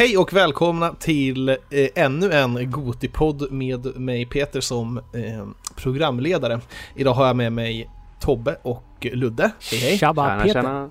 Hej 0.00 0.18
och 0.18 0.32
välkomna 0.32 0.94
till 0.94 1.48
eh, 1.48 1.56
ännu 1.94 2.32
en 2.32 2.70
Gotipodd 2.70 3.52
med 3.52 3.96
mig 3.96 4.26
Peter 4.26 4.60
som 4.60 4.98
eh, 4.98 5.46
programledare. 5.76 6.60
Idag 6.96 7.14
har 7.14 7.26
jag 7.26 7.36
med 7.36 7.52
mig 7.52 7.90
Tobbe 8.20 8.56
och 8.62 9.06
Ludde. 9.12 9.50
Hej 9.70 9.80
hej! 9.80 9.98
Tjaba 9.98 10.28
tjena, 10.28 10.42
Peter! 10.42 10.62
Tjena. 10.62 10.90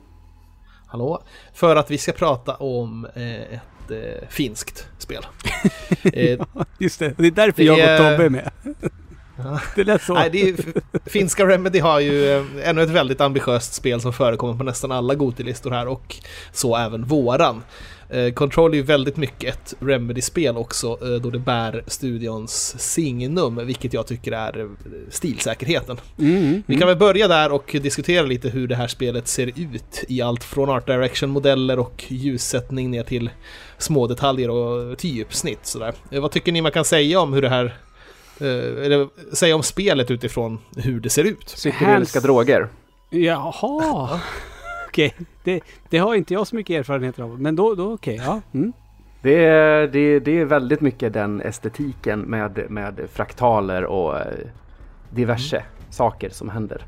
Hallå! 0.88 1.24
För 1.54 1.76
att 1.76 1.92
vi 1.92 1.98
ska 1.98 2.12
prata 2.12 2.56
om 2.56 3.08
eh, 3.16 3.42
ett 3.42 3.92
eh, 3.92 4.30
finskt 4.30 4.88
spel. 4.98 5.26
Eh, 6.14 6.40
Just 6.80 7.00
det, 7.00 7.14
det 7.18 7.28
är 7.28 7.32
därför 7.32 7.58
det 7.58 7.64
jag 7.64 7.92
och 7.92 7.98
Tobbe 7.98 8.26
är 8.26 8.30
med. 8.30 8.52
Det 9.76 9.84
lät 9.84 10.02
så. 10.02 10.14
Nej, 10.14 10.30
det 10.30 10.42
är, 10.42 10.56
finska 11.10 11.48
Remedy 11.48 11.80
har 11.80 12.00
ju 12.00 12.38
eh, 12.38 12.46
ännu 12.64 12.82
ett 12.82 12.90
väldigt 12.90 13.22
ambitiöst 13.22 13.74
spel 13.74 14.02
som 14.02 14.14
förekommer 14.14 14.54
på 14.54 14.64
nästan 14.64 14.92
alla 14.92 15.16
Gotilistor 15.16 15.72
här 15.72 15.88
och 15.88 16.16
så 16.52 16.76
även 16.76 17.04
våran. 17.04 17.64
Eh, 18.10 18.34
Control 18.34 18.74
är 18.74 18.78
ju 18.78 18.84
väldigt 18.84 19.18
mycket 19.18 19.56
ett 19.56 19.74
Remedy-spel 19.80 20.58
också 20.58 20.98
eh, 21.02 21.22
då 21.22 21.30
det 21.30 21.40
bär 21.40 21.84
studions 21.88 22.76
signum, 22.80 23.66
vilket 23.66 23.94
jag 23.94 24.08
tycker 24.08 24.32
är 24.32 24.60
eh, 24.60 24.68
stilsäkerheten. 25.10 25.98
Mm, 26.20 26.38
mm. 26.38 26.64
Vi 26.66 26.76
kan 26.76 26.88
väl 26.88 26.98
börja 26.98 27.28
där 27.28 27.52
och 27.52 27.76
diskutera 27.82 28.26
lite 28.26 28.50
hur 28.50 28.68
det 28.68 28.76
här 28.76 28.88
spelet 28.88 29.28
ser 29.28 29.48
ut 29.48 30.04
i 30.08 30.22
allt 30.22 30.44
från 30.44 30.70
art 30.70 30.88
direction-modeller 30.88 31.80
och 31.80 32.06
ljussättning 32.08 32.92
ner 32.92 33.04
till 33.04 33.30
små 33.78 34.08
detaljer 34.08 34.50
och 34.50 34.98
typsnitt. 34.98 35.66
Sådär. 35.66 35.94
Vad 36.12 36.32
tycker 36.32 36.52
ni 36.52 36.62
man 36.62 36.72
kan 36.72 36.86
säga 36.86 37.20
om 37.20 37.34
hur 37.34 37.42
det 37.42 37.50
här 37.50 37.78
eller 38.42 39.36
säga 39.36 39.56
om 39.56 39.64
spelet 39.64 40.12
utifrån 40.12 40.60
hur 40.76 41.00
det 41.00 41.10
ser 41.10 41.24
ut? 41.24 41.46
Psykedeliska 41.46 42.20
droger. 42.20 42.68
Jaha 43.10 44.20
okej. 44.90 45.14
Okay. 45.16 45.26
Det, 45.44 45.62
det, 45.90 45.98
har 45.98 46.16
inte 46.16 46.34
jag 46.34 46.48
så 46.48 46.56
mycket 46.56 46.80
erfarenhet 46.80 47.20
av. 47.20 47.42
Men 47.42 47.56
då, 47.56 47.76
då 47.76 47.94
okej. 47.94 48.16
Okay. 48.16 48.28
Ja. 48.28 48.42
Mm. 48.54 48.74
Det, 49.22 49.46
är, 49.46 49.88
det, 49.88 50.20
det 50.20 50.40
är 50.40 50.46
väldigt 50.46 50.82
mycket 50.82 51.14
den 51.14 51.42
estetiken 51.42 52.20
med, 52.20 52.66
med 52.70 53.00
fraktaler 53.14 53.86
och 53.86 54.18
eh, 54.18 54.26
diverse 55.10 55.58
mm. 55.58 55.70
saker 55.90 56.30
som 56.30 56.50
händer. 56.50 56.86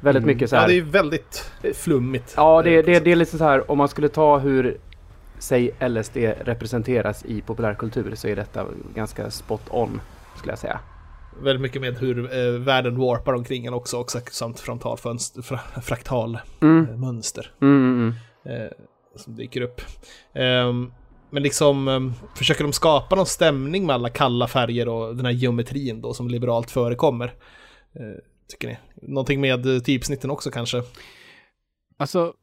Väldigt 0.00 0.22
mm. 0.22 0.34
mycket 0.34 0.50
så 0.50 0.56
här. 0.56 0.62
Ja, 0.62 0.68
det 0.68 0.78
är 0.78 0.82
väldigt 0.82 1.52
flummigt. 1.74 2.34
Ja, 2.36 2.62
det, 2.62 2.82
det, 2.82 3.00
det 3.00 3.12
är 3.12 3.16
lite 3.16 3.38
så 3.38 3.44
här 3.44 3.70
om 3.70 3.78
man 3.78 3.88
skulle 3.88 4.08
ta 4.08 4.38
hur 4.38 4.76
säg 5.38 5.70
LSD 5.88 6.16
representeras 6.40 7.24
i 7.24 7.40
populärkultur 7.40 8.14
så 8.14 8.28
är 8.28 8.36
detta 8.36 8.66
ganska 8.94 9.30
spot 9.30 9.62
on 9.70 10.00
skulle 10.36 10.52
jag 10.52 10.58
säga 10.58 10.80
väldigt 11.42 11.62
mycket 11.62 11.80
med 11.80 11.98
hur 11.98 12.38
eh, 12.38 12.60
världen 12.60 12.98
warpar 12.98 13.32
omkring 13.32 13.66
en 13.66 13.74
också, 13.74 13.96
också 13.96 14.20
samt 14.30 14.60
frontalfönster, 14.60 15.42
fra, 15.42 15.60
fraktal 15.82 16.38
mm. 16.62 16.88
eh, 16.90 16.96
mönster 16.96 17.52
mm, 17.60 17.76
mm, 17.76 18.14
mm. 18.44 18.62
eh, 18.62 18.70
som 19.16 19.36
dyker 19.36 19.60
upp. 19.60 19.80
Ehm, 20.34 20.92
men 21.30 21.42
liksom 21.42 21.88
ehm, 21.88 22.12
försöker 22.34 22.64
de 22.64 22.72
skapa 22.72 23.16
någon 23.16 23.26
stämning 23.26 23.86
med 23.86 23.94
alla 23.94 24.08
kalla 24.08 24.48
färger 24.48 24.88
och 24.88 25.16
den 25.16 25.24
här 25.26 25.32
geometrin 25.32 26.00
då 26.00 26.14
som 26.14 26.28
liberalt 26.28 26.70
förekommer. 26.70 27.26
Eh, 27.94 28.20
tycker 28.48 28.68
ni? 28.68 28.78
Någonting 29.02 29.40
med 29.40 29.84
typsnitten 29.84 30.30
också 30.30 30.50
kanske? 30.50 30.82
Alltså, 31.96 32.34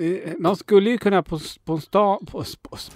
eh, 0.00 0.32
man 0.38 0.56
skulle 0.56 0.90
ju 0.90 0.98
kunna 0.98 1.22
på, 1.22 1.38
på, 1.64 1.78
stan, 1.78 2.26
på, 2.26 2.44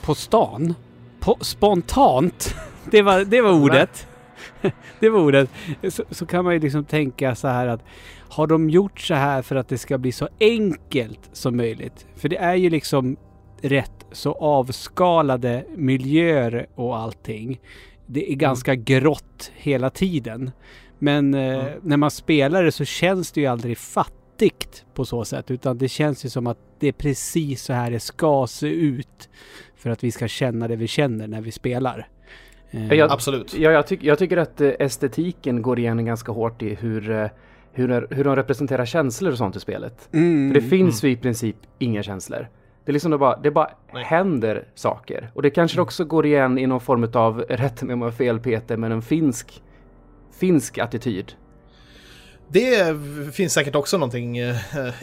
på 0.02 0.14
stan, 0.14 0.74
på, 1.20 1.38
spontant, 1.40 2.54
det 2.90 3.02
var, 3.02 3.24
det 3.24 3.40
var 3.40 3.52
ordet. 3.52 4.06
det 5.00 5.08
var 5.08 5.20
ordet. 5.20 5.50
Så, 5.88 6.04
så, 6.10 6.26
kan 6.26 6.44
man 6.44 6.54
ju 6.54 6.60
liksom 6.60 6.84
tänka 6.84 7.34
så 7.34 7.48
här 7.48 7.66
att 7.66 7.84
har 8.28 8.46
de 8.46 8.70
gjort 8.70 9.00
så 9.00 9.14
här 9.14 9.42
för 9.42 9.56
att 9.56 9.68
det 9.68 9.78
ska 9.78 9.98
bli 9.98 10.12
så 10.12 10.28
enkelt 10.40 11.30
som 11.32 11.56
möjligt? 11.56 12.06
För 12.16 12.28
det 12.28 12.36
är 12.36 12.54
ju 12.54 12.70
liksom 12.70 13.16
rätt 13.60 14.06
så 14.12 14.32
avskalade 14.32 15.64
miljöer 15.76 16.66
och 16.74 16.96
allting. 16.96 17.60
Det 18.06 18.22
är 18.22 18.26
mm. 18.26 18.38
ganska 18.38 18.72
mm. 18.72 18.84
grått 18.84 19.52
hela 19.54 19.90
tiden. 19.90 20.50
Men 20.98 21.34
eh, 21.34 21.66
mm. 21.66 21.80
när 21.82 21.96
man 21.96 22.10
spelar 22.10 22.62
det 22.62 22.72
så 22.72 22.84
känns 22.84 23.32
det 23.32 23.40
ju 23.40 23.46
aldrig 23.46 23.78
fattigt 23.78 24.84
på 24.94 25.04
så 25.04 25.24
sätt. 25.24 25.50
Utan 25.50 25.78
det 25.78 25.88
känns 25.88 26.24
ju 26.24 26.28
som 26.28 26.46
att 26.46 26.58
det 26.78 26.88
är 26.88 26.92
precis 26.92 27.62
så 27.62 27.72
här 27.72 27.90
det 27.90 28.00
ska 28.00 28.46
se 28.46 28.68
ut. 28.68 29.28
För 29.76 29.90
att 29.90 30.04
vi 30.04 30.10
ska 30.10 30.28
känna 30.28 30.68
det 30.68 30.76
vi 30.76 30.86
känner 30.86 31.28
när 31.28 31.40
vi 31.40 31.52
spelar. 31.52 32.08
Eh, 32.74 32.94
jag, 32.94 33.10
Absolut. 33.10 33.54
Ja, 33.54 33.70
jag, 33.70 33.86
tyck, 33.86 34.02
jag 34.02 34.18
tycker 34.18 34.36
att 34.36 34.60
eh, 34.60 34.70
estetiken 34.78 35.62
går 35.62 35.78
igen 35.78 36.04
ganska 36.04 36.32
hårt 36.32 36.62
i 36.62 36.74
hur, 36.74 37.10
eh, 37.10 37.28
hur, 37.72 38.06
hur 38.10 38.24
de 38.24 38.36
representerar 38.36 38.86
känslor 38.86 39.32
och 39.32 39.38
sånt 39.38 39.56
i 39.56 39.60
spelet. 39.60 40.08
Mm, 40.12 40.52
För 40.52 40.60
det 40.60 40.66
finns 40.66 41.02
mm. 41.02 41.10
ju 41.10 41.16
i 41.16 41.20
princip 41.20 41.56
inga 41.78 42.02
känslor. 42.02 42.48
Det 42.84 42.90
är 42.90 42.92
liksom 42.92 43.10
det 43.10 43.18
bara, 43.18 43.36
det 43.36 43.50
bara 43.50 43.70
händer 43.92 44.68
saker. 44.74 45.30
Och 45.34 45.42
det 45.42 45.50
kanske 45.50 45.76
mm. 45.76 45.82
också 45.82 46.04
går 46.04 46.26
igen 46.26 46.58
i 46.58 46.66
någon 46.66 46.80
form 46.80 47.10
av, 47.14 47.40
rätt 47.48 47.82
med 47.82 47.94
om 47.94 48.02
jag 48.02 48.14
fel 48.14 48.40
Peter, 48.40 48.76
men 48.76 48.92
en 48.92 49.02
finsk, 49.02 49.62
finsk 50.40 50.78
attityd. 50.78 51.32
Det 52.48 52.96
finns 53.32 53.52
säkert 53.52 53.74
också 53.74 53.98
någonting 53.98 54.38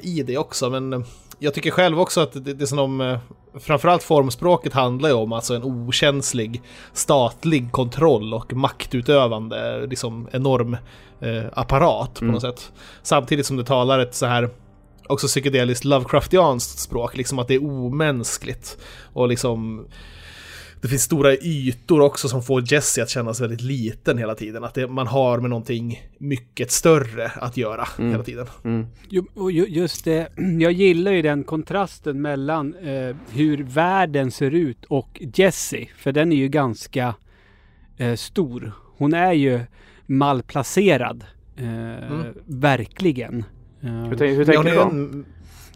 i 0.02 0.24
det 0.26 0.38
också, 0.38 0.70
men 0.70 1.04
jag 1.44 1.54
tycker 1.54 1.72
själv 1.72 2.00
också 2.00 2.22
att 2.22 2.46
det, 2.46 2.54
det 2.54 2.68
som 2.68 2.80
om, 2.80 3.18
framförallt 3.60 4.04
formspråket 4.04 4.74
handlar 4.74 5.10
ju 5.10 5.16
om 5.16 5.34
alltså 5.34 5.56
en 5.56 5.64
okänslig 5.64 6.62
statlig 6.94 7.72
kontroll 7.72 8.34
och 8.34 8.54
maktutövande, 8.54 9.88
liksom 9.88 10.28
enorm 10.32 10.78
eh, 11.20 11.44
apparat 11.54 12.14
på 12.14 12.26
mm. 12.26 12.34
något 12.34 12.42
sätt. 12.42 12.72
Samtidigt 13.04 13.46
som 13.46 13.58
det 13.58 13.64
talar 13.64 14.00
ett 14.00 14.16
så 14.16 14.26
här 14.26 14.50
också 15.08 15.28
psykedeliskt 15.28 15.86
Lovecraftianskt 15.86 16.80
språk, 16.80 17.18
liksom 17.18 17.40
att 17.40 17.48
det 17.48 17.56
är 17.56 17.64
omänskligt. 17.64 18.78
Och 19.14 19.28
liksom 19.28 19.86
det 20.82 20.88
finns 20.88 21.04
stora 21.04 21.34
ytor 21.34 22.02
också 22.02 22.28
som 22.28 22.44
får 22.44 22.74
Jesse 22.74 23.04
att 23.04 23.10
kännas 23.10 23.42
väldigt 23.42 23.62
liten 23.62 24.18
hela 24.18 24.36
tiden. 24.36 24.64
Att 24.64 24.74
det, 24.74 24.88
man 24.88 25.08
har 25.08 25.40
med 25.40 25.50
någonting 25.50 26.10
mycket 26.18 26.72
större 26.72 27.32
att 27.36 27.58
göra 27.58 27.88
mm. 27.98 28.12
hela 28.12 28.24
tiden. 28.24 28.48
Mm. 28.64 28.86
Jo, 29.10 29.52
just 29.52 30.06
det, 30.06 30.28
jag 30.60 30.72
gillar 30.72 31.12
ju 31.12 31.22
den 31.22 31.44
kontrasten 31.44 32.22
mellan 32.22 32.76
eh, 32.76 33.16
hur 33.32 33.64
världen 33.64 34.32
ser 34.32 34.52
ut 34.52 34.86
och 34.86 35.22
Jesse. 35.36 35.86
För 35.98 36.12
den 36.12 36.32
är 36.32 36.36
ju 36.36 36.48
ganska 36.48 37.16
eh, 37.98 38.16
stor. 38.16 38.72
Hon 38.98 39.14
är 39.14 39.34
ju 39.34 39.60
malplacerad. 40.06 41.26
Eh, 41.58 42.12
mm. 42.12 42.26
Verkligen. 42.46 43.46
hur, 43.80 44.36
hur 44.36 44.46
tänker 44.46 44.64
du 44.64 44.76
då? 44.76 45.24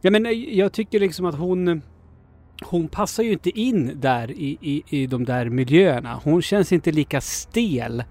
Ja, 0.02 0.12
men 0.12 0.26
eh, 0.26 0.32
jag 0.32 0.72
tycker 0.74 1.00
liksom 1.00 1.26
att 1.26 1.36
hon 1.36 1.82
hon 2.64 2.88
passar 2.88 3.24
ju 3.24 3.32
inte 3.32 3.60
in 3.60 3.92
där 3.96 4.32
i, 4.32 4.58
i, 4.62 4.84
i 4.90 5.08
de 5.08 5.26
där 5.26 5.50
miljöerna. 5.50 6.20
Hon 6.24 6.42
känns 6.42 6.72
inte 6.72 6.92
lika 6.92 7.22
stel 7.22 8.04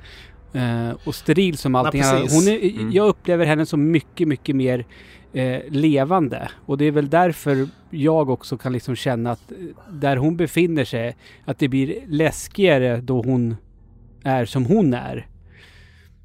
eh, 0.53 0.91
och 1.05 1.15
steril 1.15 1.59
som 1.59 1.75
allting 1.75 2.03
annat. 2.03 2.33
Hon 2.33 2.49
är, 2.49 2.71
mm. 2.71 2.93
Jag 2.93 3.09
upplever 3.09 3.47
henne 3.47 3.67
som 3.67 3.91
mycket, 3.91 4.29
mycket 4.29 4.57
mer 4.57 4.85
eh, 5.33 5.61
levande. 5.69 6.49
Och 6.67 6.79
det 6.79 6.85
är 6.85 6.93
väl 6.93 7.11
därför 7.11 7.69
jag 7.91 8.31
också 8.31 8.59
kan 8.59 8.73
liksom 8.73 8.97
känna 8.97 9.31
att 9.31 9.53
eh, 9.53 9.57
där 9.91 10.17
hon 10.17 10.37
befinner 10.37 10.85
sig, 10.85 11.17
att 11.45 11.59
det 11.59 11.69
blir 11.69 12.03
läskigare 12.07 13.01
då 13.01 13.23
hon 13.23 13.57
är 14.25 14.45
som 14.45 14.67
hon 14.67 14.95
är. 14.95 15.27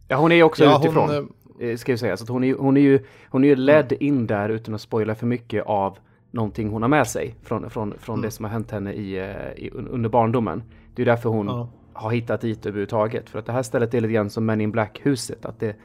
Ja, 0.07 0.17
hon 0.17 0.31
är 0.31 0.35
ju 0.35 0.43
också 0.43 0.63
ja, 0.63 0.79
utifrån. 0.79 1.09
Hon, 1.09 1.69
eh, 1.69 1.77
ska 1.77 1.91
jag 1.91 1.99
säga. 1.99 2.17
Så 2.17 2.33
hon, 2.33 2.43
är, 2.43 2.53
hon, 2.53 2.77
är 2.77 2.81
ju, 2.81 2.99
hon 3.29 3.43
är 3.43 3.47
ju 3.47 3.55
ledd 3.55 3.93
in 3.99 4.27
där 4.27 4.49
utan 4.49 4.75
att 4.75 4.81
spoila 4.81 5.15
för 5.15 5.25
mycket 5.25 5.65
av 5.65 5.97
någonting 6.31 6.69
hon 6.69 6.81
har 6.81 6.89
med 6.89 7.07
sig 7.07 7.35
från, 7.43 7.69
från, 7.69 7.93
från 7.99 8.13
mm. 8.13 8.25
det 8.25 8.31
som 8.31 8.45
har 8.45 8.51
hänt 8.51 8.71
henne 8.71 8.93
i, 8.93 9.17
eh, 9.17 9.65
i, 9.65 9.69
under 9.71 10.09
barndomen. 10.09 10.63
Det 10.95 11.01
är 11.01 11.05
därför 11.05 11.29
hon 11.29 11.47
ja. 11.47 11.69
har 11.93 12.11
hittat 12.11 12.41
dit 12.41 12.65
överhuvudtaget. 12.65 13.29
För 13.29 13.39
att 13.39 13.45
det 13.45 13.51
här 13.51 13.63
stället 13.63 13.93
är 13.93 14.01
lite 14.01 14.13
grann 14.13 14.29
som 14.29 14.45
Men 14.45 14.61
in 14.61 14.71
Black-huset. 14.71 15.45
Att 15.45 15.59
det, 15.59 15.75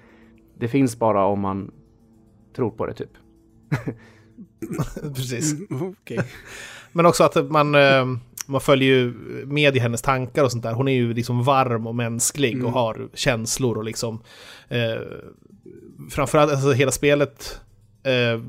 det 0.59 0.69
finns 0.69 0.99
bara 0.99 1.25
om 1.25 1.41
man 1.41 1.71
tror 2.57 2.71
på 2.71 2.87
det 2.87 2.95
typ. 2.95 3.11
Precis. 5.15 5.71
Mm, 5.71 5.83
okay. 5.83 6.19
Men 6.93 7.07
också 7.07 7.25
att 7.25 7.51
man, 7.51 7.75
eh, 7.75 8.07
man 8.47 8.61
följer 8.61 8.89
ju 8.89 9.15
med 9.47 9.77
i 9.77 9.79
hennes 9.79 10.03
tankar 10.03 10.45
och 10.45 10.53
sånt 10.53 10.63
där. 10.63 10.73
Hon 10.73 10.89
är 10.89 10.95
ju 10.95 11.15
liksom 11.15 11.45
varm 11.45 11.87
och 11.87 11.95
mänsklig 11.95 12.55
mm. 12.55 12.67
och 12.67 12.73
har 12.73 13.09
känslor 13.15 13.79
och 13.79 13.85
liksom 13.85 14.23
eh, 14.69 15.03
framförallt 16.11 16.53
alltså 16.53 16.73
hela 16.73 16.91
spelet 16.91 17.61
eh, 18.03 18.41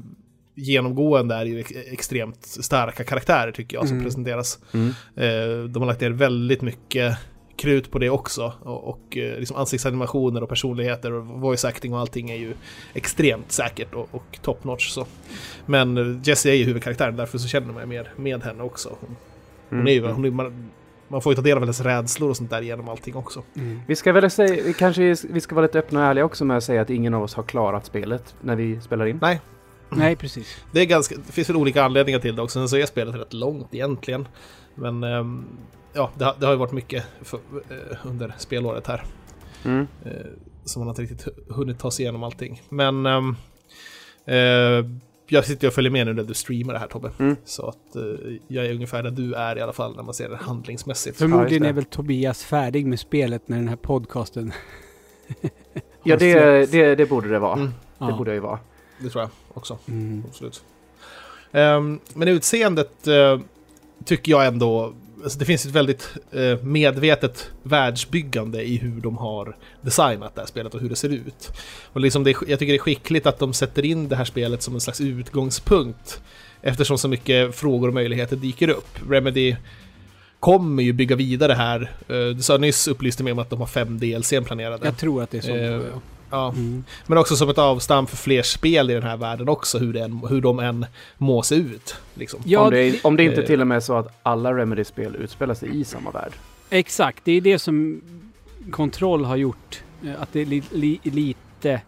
genomgående 0.55 1.35
är 1.35 1.45
ju 1.45 1.63
extremt 1.91 2.45
starka 2.45 3.03
karaktärer 3.03 3.51
tycker 3.51 3.77
jag 3.77 3.87
som 3.87 3.97
mm. 3.97 4.05
presenteras. 4.05 4.59
Mm. 4.73 4.87
Eh, 5.15 5.63
de 5.69 5.81
har 5.81 5.85
lagt 5.85 6.01
ner 6.01 6.09
väldigt 6.09 6.61
mycket 6.61 7.17
krut 7.57 7.91
på 7.91 7.99
det 7.99 8.09
också. 8.09 8.53
Och, 8.59 8.89
och 8.89 9.17
eh, 9.17 9.39
liksom 9.39 9.57
ansiktsanimationer 9.57 10.43
och 10.43 10.49
personligheter 10.49 11.11
och 11.11 11.25
voice 11.25 11.65
acting 11.65 11.93
och 11.93 11.99
allting 11.99 12.29
är 12.29 12.35
ju 12.35 12.53
extremt 12.93 13.51
säkert 13.51 13.93
och, 13.93 14.07
och 14.11 14.39
top 14.41 14.63
notch. 14.63 14.89
Så. 14.89 15.05
Men 15.65 16.21
Jessie 16.23 16.51
är 16.51 16.55
ju 16.55 16.63
huvudkaraktären, 16.63 17.15
därför 17.15 17.37
så 17.37 17.47
känner 17.47 17.73
man 17.73 17.89
mer 17.89 18.13
med 18.15 18.43
henne 18.43 18.63
också. 18.63 18.89
Hon, 18.99 19.15
hon 19.69 19.79
mm. 19.79 19.87
är 19.87 19.91
ju, 19.91 20.07
hon 20.11 20.25
är, 20.25 20.31
man, 20.31 20.69
man 21.07 21.21
får 21.21 21.31
ju 21.31 21.35
ta 21.35 21.41
del 21.41 21.57
av 21.57 21.63
hennes 21.63 21.81
rädslor 21.81 22.29
och 22.29 22.37
sånt 22.37 22.49
där 22.49 22.61
genom 22.61 22.89
allting 22.89 23.15
också. 23.15 23.43
Mm. 23.55 23.79
Vi 23.87 23.95
ska 23.95 24.11
väl 24.11 24.31
säga, 24.31 24.73
kanske 24.73 25.15
vi 25.29 25.41
ska 25.41 25.55
vara 25.55 25.65
lite 25.65 25.79
öppna 25.79 25.99
och 25.99 26.05
ärliga 26.05 26.25
också 26.25 26.45
med 26.45 26.57
att 26.57 26.63
säga 26.63 26.81
att 26.81 26.89
ingen 26.89 27.13
av 27.13 27.23
oss 27.23 27.33
har 27.33 27.43
klarat 27.43 27.85
spelet 27.85 28.35
när 28.41 28.55
vi 28.55 28.81
spelar 28.81 29.05
in. 29.05 29.19
Nej, 29.21 29.41
Nej, 29.89 30.15
precis. 30.15 30.57
Det, 30.71 30.81
är 30.81 30.85
ganska, 30.85 31.15
det 31.15 31.31
finns 31.31 31.49
väl 31.49 31.55
olika 31.55 31.83
anledningar 31.83 32.19
till 32.19 32.35
det 32.35 32.41
också. 32.41 32.59
Sen 32.59 32.69
så 32.69 32.77
är 32.77 32.85
spelet 32.85 33.15
rätt 33.15 33.33
långt 33.33 33.73
egentligen. 33.73 34.27
Men 34.75 35.03
um, 35.03 35.45
ja, 35.93 36.11
det, 36.17 36.33
det, 36.39 36.45
har 36.45 36.53
ju 36.53 36.59
varit 36.59 36.71
mycket 36.71 37.05
för, 37.21 37.37
uh, 37.37 37.97
under 38.03 38.35
spelåret 38.37 38.87
här. 38.87 39.03
Mm. 39.65 39.87
Uh, 40.05 40.11
så 40.65 40.79
man 40.79 40.87
har 40.87 40.91
inte 40.91 41.01
riktigt 41.01 41.27
hunnit 41.49 41.79
ta 41.79 41.91
sig 41.91 42.03
igenom 42.03 42.23
allting. 42.23 42.61
Men 42.69 43.05
um, 43.05 43.37
uh, 44.29 44.85
jag 45.27 45.45
sitter 45.45 45.67
och 45.67 45.73
följer 45.73 45.91
med 45.91 46.07
nu 46.07 46.13
när 46.13 46.23
du 46.23 46.33
streamar 46.33 46.73
det 46.73 46.79
här 46.79 46.87
Tobbe. 46.87 47.11
Mm. 47.19 47.35
Så 47.45 47.67
att 47.67 47.95
uh, 47.95 48.37
jag 48.47 48.65
är 48.65 48.73
ungefär 48.73 49.03
där 49.03 49.11
du 49.11 49.33
är 49.33 49.57
i 49.57 49.61
alla 49.61 49.73
fall 49.73 49.95
när 49.95 50.03
man 50.03 50.13
ser 50.13 50.29
det 50.29 50.35
handlingsmässigt. 50.35 51.17
Förmodligen 51.17 51.65
är 51.65 51.73
väl 51.73 51.85
Tobias 51.85 52.43
färdig 52.43 52.85
med 52.85 52.99
spelet 52.99 53.47
när 53.47 53.57
den 53.57 53.67
här 53.67 53.75
podcasten 53.75 54.53
Ja, 56.03 56.15
det, 56.19 56.65
det, 56.71 56.95
det, 56.95 57.05
borde 57.05 57.29
det 57.29 57.39
vara. 57.39 57.53
Mm. 57.53 57.67
Det 57.67 57.73
ja. 57.97 58.17
borde 58.17 58.31
det 58.31 58.35
ju 58.35 58.41
vara. 58.41 58.59
Det 58.99 59.09
tror 59.09 59.21
jag 59.21 59.29
också. 59.57 59.77
Mm. 59.87 60.23
Absolut. 60.29 60.63
Um, 61.51 61.99
men 62.13 62.27
utseendet 62.27 63.07
uh, 63.07 63.39
tycker 64.05 64.31
jag 64.31 64.45
ändå 64.45 64.93
alltså 65.25 65.39
det 65.39 65.45
finns 65.45 65.65
ett 65.65 65.71
väldigt 65.71 66.13
eh, 66.31 66.63
medvetet 66.63 67.51
världsbyggande 67.63 68.63
i 68.63 68.77
hur 68.77 69.01
de 69.01 69.17
har 69.17 69.57
designat 69.81 70.35
det 70.35 70.41
här 70.41 70.47
spelet 70.47 70.73
och 70.73 70.81
hur 70.81 70.89
det 70.89 70.95
ser 70.95 71.09
ut. 71.09 71.51
Och 71.93 72.01
liksom 72.01 72.23
det, 72.23 72.29
jag 72.29 72.59
tycker 72.59 72.73
det 72.73 72.75
är 72.75 72.79
skickligt 72.79 73.25
att 73.25 73.39
de 73.39 73.53
sätter 73.53 73.85
in 73.85 74.09
det 74.09 74.15
här 74.15 74.25
spelet 74.25 74.61
som 74.61 74.73
en 74.73 74.81
slags 74.81 75.01
utgångspunkt 75.01 76.21
eftersom 76.61 76.97
så 76.97 77.07
mycket 77.07 77.55
frågor 77.55 77.87
och 77.87 77.93
möjligheter 77.93 78.35
dyker 78.35 78.69
upp. 78.69 79.09
Remedy 79.09 79.55
kommer 80.39 80.83
ju 80.83 80.93
bygga 80.93 81.15
vidare 81.15 81.53
här. 81.53 81.91
Eh, 82.07 82.35
du 82.35 82.41
sa 82.41 82.57
nyss 82.57 82.87
upplyste 82.87 83.23
mig 83.23 83.33
om 83.33 83.39
att 83.39 83.49
de 83.49 83.59
har 83.59 83.67
fem 83.67 83.99
DLC 83.99 84.33
planerade. 84.45 84.85
Jag 84.85 84.97
tror 84.97 85.23
att 85.23 85.31
det 85.31 85.37
är 85.37 85.41
så. 85.41 85.55
Eh, 85.55 85.81
Ja. 86.29 86.49
Mm. 86.49 86.83
Men 87.07 87.17
också 87.17 87.35
som 87.35 87.49
ett 87.49 87.57
avstamp 87.57 88.09
för 88.09 88.17
fler 88.17 88.41
spel 88.41 88.89
i 88.89 88.93
den 88.93 89.03
här 89.03 89.17
världen 89.17 89.49
också, 89.49 89.77
hur, 89.77 89.93
den, 89.93 90.21
hur 90.29 90.41
de 90.41 90.59
än 90.59 90.85
må 91.17 91.43
se 91.43 91.55
ut. 91.55 91.95
Liksom. 92.13 92.39
Ja, 92.45 92.61
om, 92.61 92.71
det, 92.71 93.03
om 93.03 93.15
det 93.15 93.23
inte 93.23 93.43
till 93.43 93.61
och 93.61 93.67
med 93.67 93.75
är 93.75 93.79
så 93.79 93.97
att 93.97 94.19
alla 94.23 94.53
Remedy-spel 94.53 95.15
utspelar 95.15 95.53
sig 95.53 95.79
i 95.79 95.83
samma 95.83 96.11
värld. 96.11 96.31
Exakt, 96.69 97.25
det 97.25 97.31
är 97.31 97.41
det 97.41 97.59
som 97.59 98.01
Kontroll 98.71 99.25
har 99.25 99.35
gjort. 99.35 99.83
Eh, 100.03 100.21
att 100.21 100.33
det 100.33 100.39
är 100.39 100.45
li, 100.45 100.63
li, 100.71 100.99
lite... 101.03 101.81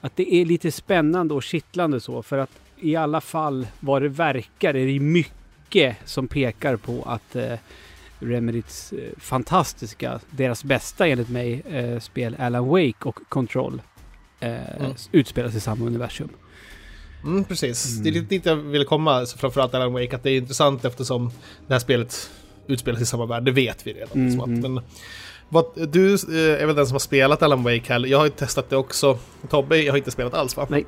Att 0.00 0.16
det 0.16 0.34
är 0.34 0.44
lite 0.44 0.72
spännande 0.72 1.34
och 1.34 1.42
kittlande 1.42 2.00
så, 2.00 2.22
för 2.22 2.38
att 2.38 2.50
i 2.80 2.96
alla 2.96 3.20
fall 3.20 3.66
vad 3.80 4.02
det 4.02 4.08
verkar 4.08 4.74
är 4.74 4.86
det 4.86 5.00
mycket 5.00 5.96
som 6.04 6.28
pekar 6.28 6.76
på 6.76 7.02
att 7.06 7.36
eh, 7.36 7.52
Remedys 8.24 8.92
eh, 8.92 8.98
fantastiska, 9.18 10.20
deras 10.30 10.64
bästa 10.64 11.06
enligt 11.06 11.28
mig, 11.28 11.62
eh, 11.70 12.00
spel 12.00 12.36
Alan 12.38 12.68
Wake 12.68 13.04
och 13.04 13.20
Control 13.28 13.82
eh, 14.40 14.80
mm. 14.80 14.92
utspelas 15.12 15.54
i 15.54 15.60
samma 15.60 15.86
universum. 15.86 16.28
Mm, 17.24 17.44
precis, 17.44 17.92
mm. 17.92 18.02
det 18.02 18.10
är 18.10 18.12
lite 18.12 18.26
dit 18.26 18.46
jag 18.46 18.56
ville 18.56 18.84
komma, 18.84 19.26
framförallt 19.36 19.74
Alan 19.74 19.92
Wake, 19.92 20.16
att 20.16 20.22
det 20.22 20.30
är 20.30 20.36
intressant 20.36 20.84
eftersom 20.84 21.30
det 21.66 21.74
här 21.74 21.80
spelet 21.80 22.30
utspelas 22.66 23.00
i 23.00 23.06
samma 23.06 23.26
värld, 23.26 23.44
det 23.44 23.50
vet 23.50 23.86
vi 23.86 23.92
redan. 23.92 24.12
Mm, 24.14 24.26
liksom 24.26 24.40
att, 24.40 24.46
mm. 24.46 24.74
men, 24.74 24.84
vad, 25.48 25.64
du 25.92 26.14
eh, 26.14 26.62
är 26.62 26.66
väl 26.66 26.76
den 26.76 26.86
som 26.86 26.94
har 26.94 26.98
spelat 26.98 27.42
Alan 27.42 27.62
Wake 27.62 27.92
här, 27.92 28.06
jag 28.06 28.18
har 28.18 28.24
ju 28.24 28.30
testat 28.30 28.70
det 28.70 28.76
också. 28.76 29.18
Tobbe, 29.48 29.76
jag 29.76 29.92
har 29.92 29.98
inte 29.98 30.10
spelat 30.10 30.34
alls 30.34 30.56
va? 30.56 30.66
Nej. 30.70 30.86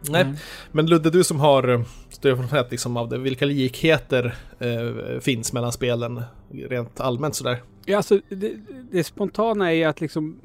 Nej, 0.00 0.22
mm. 0.22 0.36
men 0.72 0.86
Ludde, 0.86 1.10
du 1.10 1.24
som 1.24 1.40
har 1.40 1.68
eh, 1.68 1.80
erfarenhet 2.22 2.70
liksom 2.70 2.96
av 2.96 3.08
det, 3.08 3.18
vilka 3.18 3.44
likheter 3.44 4.34
eh, 4.58 5.20
finns 5.20 5.52
mellan 5.52 5.72
spelen 5.72 6.22
rent 6.50 7.00
allmänt 7.00 7.34
sådär? 7.34 7.62
Ja, 7.84 7.96
alltså 7.96 8.20
det, 8.28 8.54
det 8.90 9.04
spontana 9.04 9.72
är 9.72 9.74
ju 9.74 9.84
att 9.84 10.00
liksom... 10.00 10.40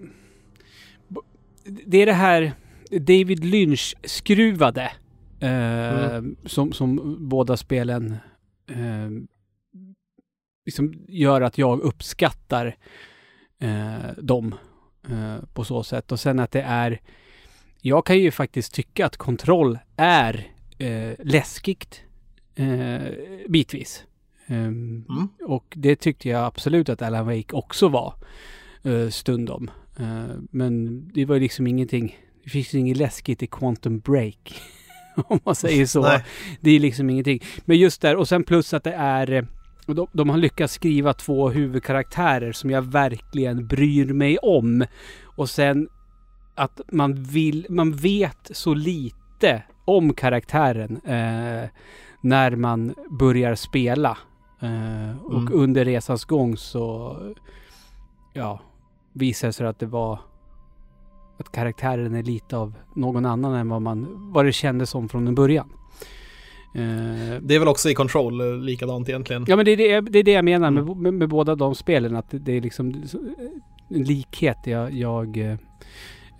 Det 1.64 1.98
är 1.98 2.06
det 2.06 2.14
här 2.14 2.54
David 2.92 3.44
Lynch-skruvade 3.46 4.92
eh, 5.40 6.16
mm. 6.16 6.36
som, 6.46 6.74
som 6.74 7.18
båda 7.30 7.58
spelen 7.58 8.18
eh, 8.70 9.10
liksom 10.66 10.94
gör 11.08 11.42
att 11.42 11.58
jag 11.58 11.82
uppskattar 11.82 12.76
eh, 13.60 14.14
dem 14.18 14.56
eh, 15.10 15.46
på 15.54 15.64
så 15.64 15.84
sätt. 15.84 16.12
Och 16.12 16.20
sen 16.20 16.40
att 16.40 16.52
det 16.52 16.62
är 16.62 17.02
jag 17.82 18.06
kan 18.06 18.20
ju 18.20 18.32
faktiskt 18.32 18.74
tycka 18.74 19.06
att 19.06 19.18
kontroll 19.18 19.80
är 19.98 20.48
eh, 20.78 21.14
läskigt 21.20 22.02
eh, 22.56 23.02
bitvis. 23.50 24.04
Um, 24.48 25.06
mm. 25.10 25.30
Och 25.46 25.74
det 25.76 25.96
tyckte 25.96 26.30
jag 26.30 26.46
absolut 26.46 26.90
att 26.90 27.02
Alan 27.02 27.26
Wake 27.26 27.56
också 27.56 27.88
var 27.88 28.14
uh, 28.86 29.10
stundom. 29.10 29.72
Uh, 30.00 30.26
men 30.52 31.04
det 31.14 31.26
var 31.26 31.36
ju 31.36 31.42
liksom 31.42 31.68
ingenting, 31.68 32.18
det 32.44 32.50
finns 32.50 32.76
inget 32.76 32.98
läskigt 32.98 33.44
i 33.44 33.48
Quantum 33.48 34.00
Break. 34.00 34.62
om 35.28 35.40
man 35.44 35.56
säger 35.56 35.86
så. 35.86 36.02
Nej. 36.02 36.24
Det 36.62 36.72
är 36.72 36.80
liksom 36.80 37.10
ingenting. 37.10 37.44
Men 37.66 37.78
just 37.78 38.02
där, 38.02 38.16
och 38.16 38.28
sen 38.28 38.44
plus 38.44 38.74
att 38.74 38.84
det 38.84 38.94
är 38.94 39.48
de, 39.86 40.08
de 40.14 40.30
har 40.30 40.38
lyckats 40.38 40.74
skriva 40.74 41.14
två 41.14 41.50
huvudkaraktärer 41.50 42.52
som 42.52 42.70
jag 42.70 42.82
verkligen 42.82 43.68
bryr 43.68 44.14
mig 44.14 44.38
om. 44.38 44.86
Och 45.24 45.50
sen 45.50 45.88
att 46.56 46.82
man 46.92 47.24
vill, 47.24 47.66
man 47.70 47.92
vet 47.92 48.52
så 48.52 48.74
lite 48.74 49.64
om 49.86 50.14
karaktären 50.14 51.02
eh, 51.06 51.70
när 52.22 52.56
man 52.56 52.94
börjar 53.10 53.56
spela. 53.56 54.18
Eh, 54.60 55.26
och 55.26 55.42
mm. 55.42 55.54
under 55.54 55.86
resans 55.86 56.26
gång 56.26 56.58
så, 56.58 57.18
ja, 58.34 58.60
visar 59.14 59.48
det 59.48 59.54
sig 59.54 59.68
att 59.68 59.80
det 59.80 59.86
var 59.86 60.20
att 61.38 61.52
karaktären 61.52 62.16
är 62.16 62.24
lite 62.24 62.58
av 62.58 62.74
någon 62.96 63.26
annan 63.26 63.54
än 63.54 63.70
vad 63.70 63.82
man, 63.82 64.08
vad 64.34 64.46
det 64.46 64.52
kändes 64.52 64.90
som 64.90 65.10
från 65.10 65.28
en 65.28 65.36
början. 65.36 65.70
Uh, 66.76 67.42
det 67.42 67.56
är 67.56 67.60
väl 67.60 67.68
också 67.68 67.90
i 67.90 67.94
Control 67.94 68.42
eh, 68.42 68.58
likadant 68.58 69.10
egentligen? 69.10 69.46
Ja 69.48 69.56
men 69.56 69.66
det 69.66 69.72
är 69.72 69.78
det, 69.78 70.02
det, 70.12 70.20
är 70.20 70.24
det 70.24 70.32
jag 70.32 70.46
menar 70.46 70.68
mm. 70.68 70.86
med, 70.86 70.98
med, 70.98 71.14
med, 71.14 71.30
båda 71.30 71.56
de 71.56 71.76
spelen. 71.76 72.16
Att 72.16 72.30
det, 72.30 72.40
det 72.40 72.52
är 72.52 72.62
liksom 72.62 73.04
en 73.90 74.04
likhet 74.04 74.58
jag, 74.64 74.94
jag 74.94 75.58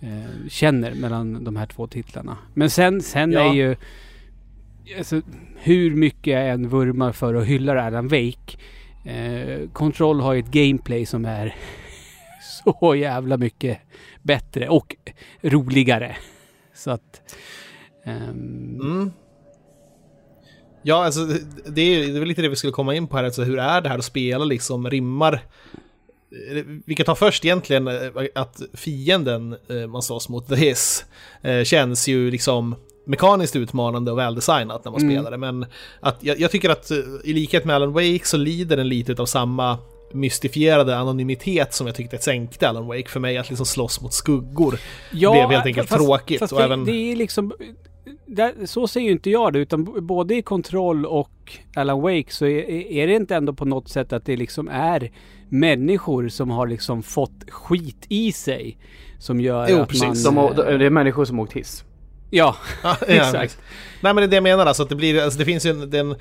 eh, 0.02 0.48
känner 0.48 0.94
mellan 0.94 1.44
de 1.44 1.56
här 1.56 1.66
två 1.66 1.86
titlarna. 1.86 2.38
Men 2.54 2.70
sen, 2.70 3.00
sen 3.00 3.32
ja. 3.32 3.40
är 3.40 3.54
ju... 3.54 3.76
Alltså, 4.98 5.22
hur 5.56 5.96
mycket 5.96 6.32
jag 6.32 6.48
än 6.48 6.68
vurmar 6.68 7.12
för 7.12 7.34
och 7.34 7.46
hyllar 7.46 7.76
Alan 7.76 8.08
Wake. 8.08 8.58
Eh, 9.04 9.70
Control 9.72 10.20
har 10.20 10.32
ju 10.32 10.40
ett 10.40 10.50
gameplay 10.50 11.06
som 11.06 11.24
är 11.24 11.56
så 12.64 12.94
jävla 12.94 13.36
mycket 13.36 13.78
bättre 14.22 14.68
och 14.68 14.96
roligare. 15.42 16.16
Så 16.74 16.90
att... 16.90 17.36
Um... 18.06 18.80
Mm. 18.82 19.12
Ja, 20.82 21.04
alltså 21.04 21.26
det 21.66 21.82
är, 21.82 22.12
det 22.12 22.18
är 22.18 22.26
lite 22.26 22.42
det 22.42 22.48
vi 22.48 22.56
skulle 22.56 22.72
komma 22.72 22.94
in 22.94 23.06
på 23.06 23.16
här. 23.16 23.24
Alltså, 23.24 23.42
hur 23.42 23.58
är 23.58 23.80
det 23.80 23.88
här 23.88 23.98
att 23.98 24.04
spela 24.04 24.44
liksom? 24.44 24.90
Rimmar 24.90 25.42
vi 26.86 26.94
kan 26.94 27.06
ta 27.06 27.14
först 27.14 27.44
egentligen 27.44 27.88
eh, 27.88 27.94
att 28.34 28.62
fienden 28.74 29.56
eh, 29.68 29.86
man 29.86 30.02
slåss 30.02 30.28
mot, 30.28 30.48
The 30.48 30.54
Hiss, 30.54 31.04
eh, 31.42 31.64
känns 31.64 32.08
ju 32.08 32.30
liksom 32.30 32.74
mekaniskt 33.06 33.56
utmanande 33.56 34.12
och 34.12 34.18
väldesignat 34.18 34.84
när 34.84 34.92
man 34.92 35.00
mm. 35.00 35.14
spelar 35.14 35.30
det. 35.30 35.36
Men 35.36 35.66
att 36.00 36.16
jag, 36.20 36.40
jag, 36.40 36.50
tycker 36.50 36.70
att 36.70 36.90
i 37.24 37.32
likhet 37.32 37.64
med 37.64 37.76
Alan 37.76 37.92
Wake 37.92 38.20
så 38.24 38.36
lider 38.36 38.76
den 38.76 38.88
lite 38.88 39.22
av 39.22 39.26
samma 39.26 39.78
mystifierade 40.12 40.96
anonymitet 40.96 41.74
som 41.74 41.86
jag 41.86 41.96
tyckte 41.96 42.18
sänkte 42.18 42.68
Alan 42.68 42.86
Wake 42.86 43.08
för 43.08 43.20
mig. 43.20 43.38
Att 43.38 43.48
liksom 43.48 43.66
slåss 43.66 44.00
mot 44.00 44.12
skuggor 44.12 44.78
ja, 45.12 45.32
blev 45.32 45.50
helt 45.50 45.66
enkelt 45.66 45.88
fast, 45.88 46.04
tråkigt. 46.04 46.38
Fast 46.38 46.52
och 46.52 46.58
det, 46.58 46.64
även... 46.64 46.84
det 46.84 47.12
är 47.12 47.16
liksom... 47.16 47.52
Det, 48.26 48.54
så 48.64 48.88
ser 48.88 49.00
ju 49.00 49.10
inte 49.10 49.30
jag 49.30 49.52
det, 49.52 49.58
utan 49.58 50.06
både 50.06 50.34
i 50.34 50.42
Control 50.42 51.06
och 51.06 51.58
Alan 51.76 52.00
Wake 52.00 52.32
så 52.32 52.46
är, 52.46 52.70
är 52.70 53.06
det 53.06 53.14
inte 53.14 53.36
ändå 53.36 53.52
på 53.52 53.64
något 53.64 53.88
sätt 53.88 54.12
att 54.12 54.24
det 54.24 54.36
liksom 54.36 54.68
är 54.68 55.12
människor 55.48 56.28
som 56.28 56.50
har 56.50 56.66
liksom 56.66 57.02
fått 57.02 57.50
skit 57.50 58.06
i 58.08 58.32
sig. 58.32 58.78
Som 59.18 59.40
gör 59.40 59.68
jo, 59.70 59.78
att 59.78 59.88
precis. 59.88 60.30
man... 60.30 60.56
De, 60.56 60.78
det 60.78 60.86
är 60.86 60.90
människor 60.90 61.24
som 61.24 61.40
åkt 61.40 61.52
hiss. 61.52 61.84
Ja, 62.30 62.56
ja 62.82 62.96
exakt. 63.06 63.58
Nej 64.00 64.14
men 64.14 64.16
det 64.16 64.22
är 64.22 64.28
det 64.28 64.36
jag 64.36 64.42
menar 64.42 64.66
alltså, 64.66 64.82
att 64.82 64.88
det 64.88 64.94
blir, 64.94 65.22
alltså 65.22 65.38
det 65.38 65.44
finns 65.44 65.66
ju 65.66 65.70
en, 65.70 65.90
den, 65.90 66.10
eh, 66.10 66.16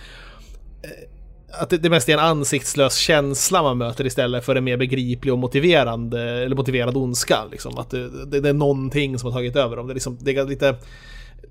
att 1.62 1.70
det, 1.70 1.78
det 1.78 1.90
mest 1.90 2.10
är 2.10 2.14
en 2.14 2.20
ansiktslös 2.20 2.96
känsla 2.96 3.64
man 3.64 3.78
möter 3.78 4.06
istället 4.06 4.46
för 4.46 4.56
en 4.56 4.64
mer 4.64 4.78
begriplig 4.78 5.34
och 5.34 5.40
motiverande, 5.40 6.22
eller 6.22 6.56
motiverad 6.56 6.98
ondska. 6.98 7.46
Liksom. 7.52 7.78
Att 7.78 7.90
det, 7.90 8.26
det, 8.26 8.40
det 8.40 8.50
är 8.50 8.54
någonting 8.54 9.20
som 9.20 9.28
har 9.28 9.34
tagit 9.34 9.56
över 9.56 9.76
dem. 9.76 9.88
Det 9.88 9.92
är, 9.92 9.96
liksom, 9.96 10.18
det 10.22 10.32
är 10.32 10.46
lite 10.46 10.76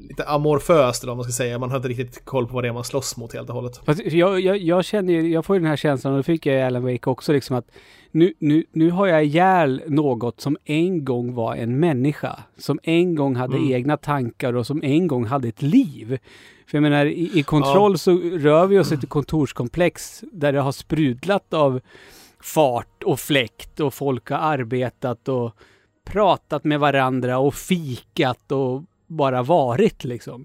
lite 0.08 0.24
amorföst 0.24 1.02
eller 1.02 1.10
vad 1.10 1.16
man 1.16 1.24
ska 1.24 1.32
säga. 1.32 1.58
Man 1.58 1.70
har 1.70 1.76
inte 1.76 1.88
riktigt 1.88 2.24
koll 2.24 2.46
på 2.46 2.54
vad 2.54 2.64
det 2.64 2.68
är 2.68 2.72
man 2.72 2.84
slåss 2.84 3.16
mot 3.16 3.32
helt 3.32 3.48
och 3.48 3.54
hållet. 3.54 3.80
Fast 3.84 4.00
jag, 4.04 4.40
jag, 4.40 4.58
jag 4.58 4.84
känner 4.84 5.12
ju, 5.12 5.32
jag 5.32 5.44
får 5.44 5.56
ju 5.56 5.60
den 5.60 5.68
här 5.68 5.76
känslan 5.76 6.12
och 6.12 6.16
det 6.16 6.22
fick 6.22 6.46
jag 6.46 6.56
i 6.56 6.62
Alan 6.62 6.82
Wake 6.82 7.10
också 7.10 7.32
liksom 7.32 7.56
att 7.56 7.70
nu, 8.10 8.34
nu, 8.38 8.64
nu 8.72 8.90
har 8.90 9.06
jag 9.06 9.24
ihjäl 9.24 9.82
något 9.86 10.40
som 10.40 10.56
en 10.64 11.04
gång 11.04 11.34
var 11.34 11.54
en 11.54 11.80
människa. 11.80 12.38
Som 12.58 12.78
en 12.82 13.14
gång 13.14 13.36
hade 13.36 13.56
mm. 13.56 13.72
egna 13.72 13.96
tankar 13.96 14.52
och 14.52 14.66
som 14.66 14.82
en 14.82 15.06
gång 15.06 15.24
hade 15.24 15.48
ett 15.48 15.62
liv. 15.62 16.18
För 16.66 16.76
jag 16.76 16.82
menar 16.82 17.06
i, 17.06 17.38
i 17.38 17.42
kontroll 17.42 17.92
ja. 17.92 17.98
så 17.98 18.12
rör 18.18 18.66
vi 18.66 18.78
oss 18.78 18.92
i 18.92 18.94
ett 18.94 19.08
kontorskomplex 19.08 20.24
där 20.32 20.52
det 20.52 20.60
har 20.60 20.72
sprudlat 20.72 21.54
av 21.54 21.80
fart 22.40 23.02
och 23.02 23.20
fläkt 23.20 23.80
och 23.80 23.94
folk 23.94 24.30
har 24.30 24.38
arbetat 24.38 25.28
och 25.28 25.52
pratat 26.04 26.64
med 26.64 26.80
varandra 26.80 27.38
och 27.38 27.54
fikat 27.54 28.52
och 28.52 28.82
bara 29.10 29.42
varit 29.42 30.04
liksom. 30.04 30.44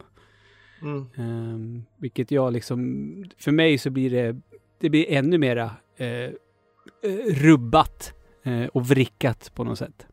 Mm. 0.81 1.05
Um, 1.17 1.85
vilket 1.97 2.31
jag 2.31 2.53
liksom, 2.53 3.25
för 3.37 3.51
mig 3.51 3.77
så 3.77 3.89
blir 3.89 4.09
det, 4.09 4.35
det 4.79 4.89
blir 4.89 5.05
ännu 5.09 5.37
mera 5.37 5.65
uh, 6.01 6.29
rubbat 7.33 8.13
uh, 8.47 8.65
och 8.65 8.85
vrickat 8.87 9.51
på 9.55 9.63
något 9.63 9.77
sätt. 9.77 10.05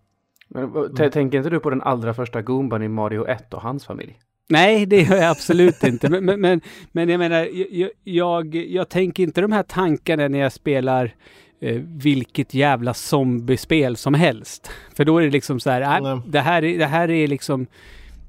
Men, 0.48 0.94
tänker 1.10 1.38
inte 1.38 1.50
du 1.50 1.60
på 1.60 1.70
den 1.70 1.82
allra 1.82 2.14
första 2.14 2.42
Goomban 2.42 2.82
i 2.82 2.88
Mario 2.88 3.26
1 3.26 3.54
och 3.54 3.62
hans 3.62 3.86
familj? 3.86 4.18
Nej, 4.48 4.86
det 4.86 5.02
gör 5.02 5.16
jag 5.16 5.30
absolut 5.30 5.84
inte. 5.84 6.08
Men, 6.08 6.24
men, 6.24 6.40
men, 6.40 6.60
men, 6.92 7.08
jag 7.08 7.18
menar, 7.18 7.48
jag, 7.70 7.90
jag, 8.04 8.54
jag 8.54 8.88
tänker 8.88 9.22
inte 9.22 9.40
de 9.40 9.52
här 9.52 9.62
tankarna 9.62 10.28
när 10.28 10.38
jag 10.38 10.52
spelar 10.52 11.14
eh, 11.60 11.82
vilket 11.86 12.54
jävla 12.54 12.94
zombiespel 12.94 13.96
som 13.96 14.14
helst. 14.14 14.70
För 14.94 15.04
då 15.04 15.18
är 15.18 15.22
det 15.22 15.30
liksom 15.30 15.60
så 15.60 15.70
här, 15.70 16.10
äh, 16.10 16.20
det, 16.26 16.40
här 16.40 16.64
är, 16.64 16.78
det 16.78 16.86
här 16.86 17.10
är 17.10 17.26
liksom, 17.26 17.66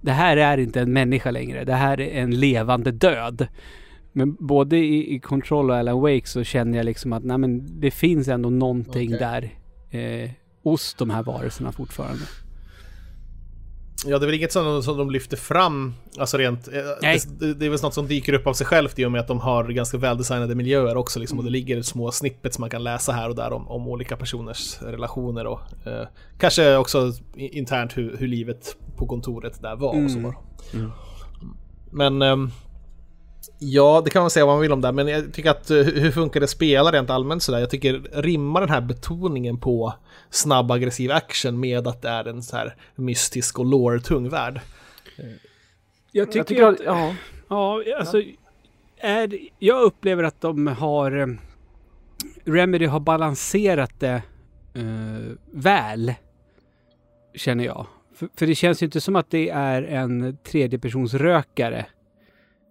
det 0.03 0.11
här 0.11 0.37
är 0.37 0.57
inte 0.57 0.81
en 0.81 0.93
människa 0.93 1.31
längre. 1.31 1.65
Det 1.65 1.73
här 1.73 1.99
är 1.99 2.21
en 2.21 2.39
levande 2.39 2.91
död. 2.91 3.47
Men 4.11 4.35
både 4.39 4.77
i, 4.77 5.15
i 5.15 5.19
Control 5.19 5.69
och 5.69 5.75
Alan 5.75 6.01
Wake 6.01 6.27
så 6.27 6.43
känner 6.43 6.77
jag 6.77 6.85
liksom 6.85 7.13
att 7.13 7.23
nej, 7.23 7.37
men 7.37 7.79
det 7.81 7.91
finns 7.91 8.27
ändå 8.27 8.49
någonting 8.49 9.15
okay. 9.15 9.19
där 9.19 9.49
eh, 10.23 10.31
hos 10.63 10.93
de 10.93 11.09
här 11.09 11.23
varelserna 11.23 11.71
fortfarande. 11.71 12.23
Ja, 14.05 14.19
det 14.19 14.25
är 14.25 14.27
väl 14.27 14.35
inget 14.35 14.51
som, 14.51 14.83
som 14.83 14.97
de 14.97 15.11
lyfter 15.11 15.37
fram, 15.37 15.93
alltså 16.19 16.37
rent... 16.37 16.67
Eh, 16.67 16.73
det, 17.39 17.53
det, 17.53 17.65
är 17.65 17.69
väl 17.69 17.81
något 17.81 17.93
som 17.93 18.07
dyker 18.07 18.33
upp 18.33 18.47
av 18.47 18.53
sig 18.53 18.67
självt 18.67 18.99
i 18.99 19.05
och 19.05 19.11
med 19.11 19.21
att 19.21 19.27
de 19.27 19.39
har 19.39 19.63
ganska 19.63 19.97
väldesignade 19.97 20.55
miljöer 20.55 20.97
också 20.97 21.19
liksom, 21.19 21.37
och 21.37 21.43
det 21.43 21.51
ligger 21.51 21.81
små 21.81 22.11
snippets 22.11 22.59
man 22.59 22.69
kan 22.69 22.83
läsa 22.83 23.11
här 23.11 23.29
och 23.29 23.35
där 23.35 23.53
om, 23.53 23.67
om 23.67 23.87
olika 23.87 24.17
personers 24.17 24.81
relationer 24.81 25.45
och 25.45 25.59
eh, 25.87 26.07
kanske 26.37 26.77
också 26.77 27.13
internt 27.35 27.97
hur, 27.97 28.17
hur, 28.17 28.27
livet 28.27 28.77
på 28.95 29.07
kontoret 29.07 29.61
där 29.61 29.75
var 29.75 30.03
och 30.03 30.11
så. 30.11 30.17
Mm. 30.17 30.33
mm. 30.73 30.91
Men 31.91 32.21
eh, 32.21 32.37
Ja, 33.59 34.01
det 34.05 34.09
kan 34.09 34.21
man 34.21 34.29
säga 34.29 34.45
vad 34.45 34.55
man 34.55 34.61
vill 34.61 34.71
om 34.71 34.81
det, 34.81 34.91
men 34.91 35.07
jag 35.07 35.33
tycker 35.33 35.49
att 35.49 35.71
eh, 35.71 35.77
hur 35.77 36.11
funkar 36.11 36.39
det 36.39 36.47
spela 36.47 36.91
rent 36.91 37.09
allmänt 37.09 37.43
sådär? 37.43 37.59
Jag 37.59 37.69
tycker 37.69 37.93
rimmar 38.11 38.61
den 38.61 38.69
här 38.69 38.81
betoningen 38.81 39.59
på 39.59 39.93
snabb 40.29 40.71
aggressiv 40.71 41.11
action 41.11 41.59
med 41.59 41.87
att 41.87 42.01
det 42.01 42.09
är 42.09 42.27
en 42.27 42.43
så 42.43 42.57
här 42.57 42.75
mystisk 42.95 43.59
och 43.59 43.65
lore-tung 43.65 44.29
värld? 44.29 44.61
Jag 46.11 46.27
tycker, 46.27 46.39
jag 46.39 46.47
tycker 46.47 46.67
att, 46.67 46.79
ja. 46.85 47.15
ja, 47.49 47.83
alltså, 47.99 48.21
är, 48.97 49.39
jag 49.59 49.81
upplever 49.81 50.23
att 50.23 50.41
de 50.41 50.67
har 50.67 51.11
eh, 51.11 51.27
Remedy 52.45 52.85
har 52.85 52.99
balanserat 52.99 53.99
det 53.99 54.21
uh, 54.77 55.31
väl. 55.51 56.13
Känner 57.35 57.63
jag. 57.63 57.87
För, 58.15 58.29
för, 58.35 58.47
det 58.47 58.55
känns 58.55 58.81
ju 58.81 58.85
inte 58.85 59.01
som 59.01 59.15
att 59.15 59.29
det 59.29 59.49
är 59.49 59.83
en 59.83 60.37
tredjepersonsrökare 60.43 61.85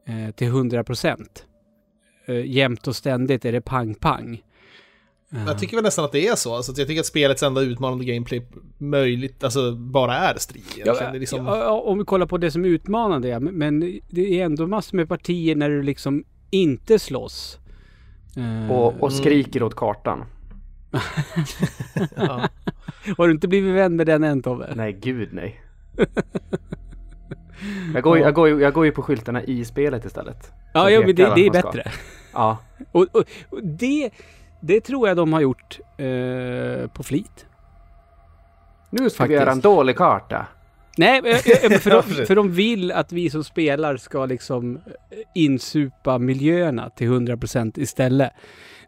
eh, 0.06 0.34
till 0.34 0.46
100 0.46 0.84
procent. 0.84 1.46
Eh, 2.26 2.46
jämt 2.46 2.88
och 2.88 2.96
ständigt 2.96 3.44
är 3.44 3.52
det 3.52 3.60
pang-pang. 3.60 4.42
Jag 5.46 5.58
tycker 5.58 5.76
väl 5.76 5.84
nästan 5.84 6.04
att 6.04 6.12
det 6.12 6.28
är 6.28 6.34
så. 6.34 6.54
Alltså, 6.54 6.72
jag 6.76 6.88
tycker 6.88 7.00
att 7.00 7.06
spelets 7.06 7.42
enda 7.42 7.60
utmanande 7.60 8.04
gameplay 8.04 8.46
möjligt, 8.78 9.44
alltså 9.44 9.72
bara 9.76 10.16
är 10.16 10.38
strid. 10.38 10.82
Ja, 10.84 11.12
liksom... 11.12 11.46
ja, 11.46 11.80
om 11.80 11.98
vi 11.98 12.04
kollar 12.04 12.26
på 12.26 12.38
det 12.38 12.50
som 12.50 12.64
är 12.64 12.68
utmanande, 12.68 13.28
ja. 13.28 13.40
Men 13.40 14.00
det 14.08 14.40
är 14.40 14.44
ändå 14.44 14.66
massor 14.66 14.96
med 14.96 15.08
partier 15.08 15.56
när 15.56 15.70
du 15.70 15.82
liksom 15.82 16.24
inte 16.50 16.98
slåss. 16.98 17.58
Och, 18.70 19.02
och 19.02 19.12
skriker 19.12 19.60
mm. 19.60 19.66
åt 19.66 19.74
kartan. 19.74 20.24
ja. 22.16 22.48
Har 23.16 23.26
du 23.26 23.32
inte 23.32 23.48
blivit 23.48 23.74
vän 23.74 23.96
med 23.96 24.06
den 24.06 24.24
än 24.24 24.42
Tobbe? 24.42 24.72
Nej, 24.76 24.92
gud 24.92 25.28
nej. 25.32 25.60
Jag 27.94 28.02
går, 28.02 28.18
jag, 28.18 28.34
går, 28.34 28.60
jag 28.60 28.72
går 28.72 28.84
ju 28.84 28.92
på 28.92 29.02
skyltarna 29.02 29.42
i 29.42 29.64
spelet 29.64 30.04
istället. 30.04 30.52
Ja, 30.72 30.90
ja 30.90 31.00
men 31.00 31.14
det, 31.14 31.34
det 31.34 31.46
är 31.46 31.50
bättre. 31.50 31.90
Ja. 32.32 32.58
och, 32.92 33.06
och, 33.12 33.24
och, 33.50 33.62
det, 33.62 34.10
det 34.60 34.80
tror 34.80 35.08
jag 35.08 35.16
de 35.16 35.32
har 35.32 35.40
gjort 35.40 35.78
eh, 35.96 36.88
på 36.88 37.02
flit. 37.02 37.46
Nu 38.90 38.98
ska 38.98 39.18
Faktiskt. 39.18 39.30
vi 39.30 39.34
göra 39.34 39.52
en 39.52 39.60
dålig 39.60 39.96
karta. 39.96 40.46
Nej, 40.96 41.22
för 41.22 41.90
de, 42.18 42.26
för 42.26 42.36
de 42.36 42.52
vill 42.52 42.92
att 42.92 43.12
vi 43.12 43.30
som 43.30 43.44
spelar 43.44 43.96
ska 43.96 44.26
liksom 44.26 44.76
eh, 44.76 45.18
insupa 45.34 46.18
miljöerna 46.18 46.90
till 46.90 47.08
100% 47.08 47.80
istället. 47.80 48.32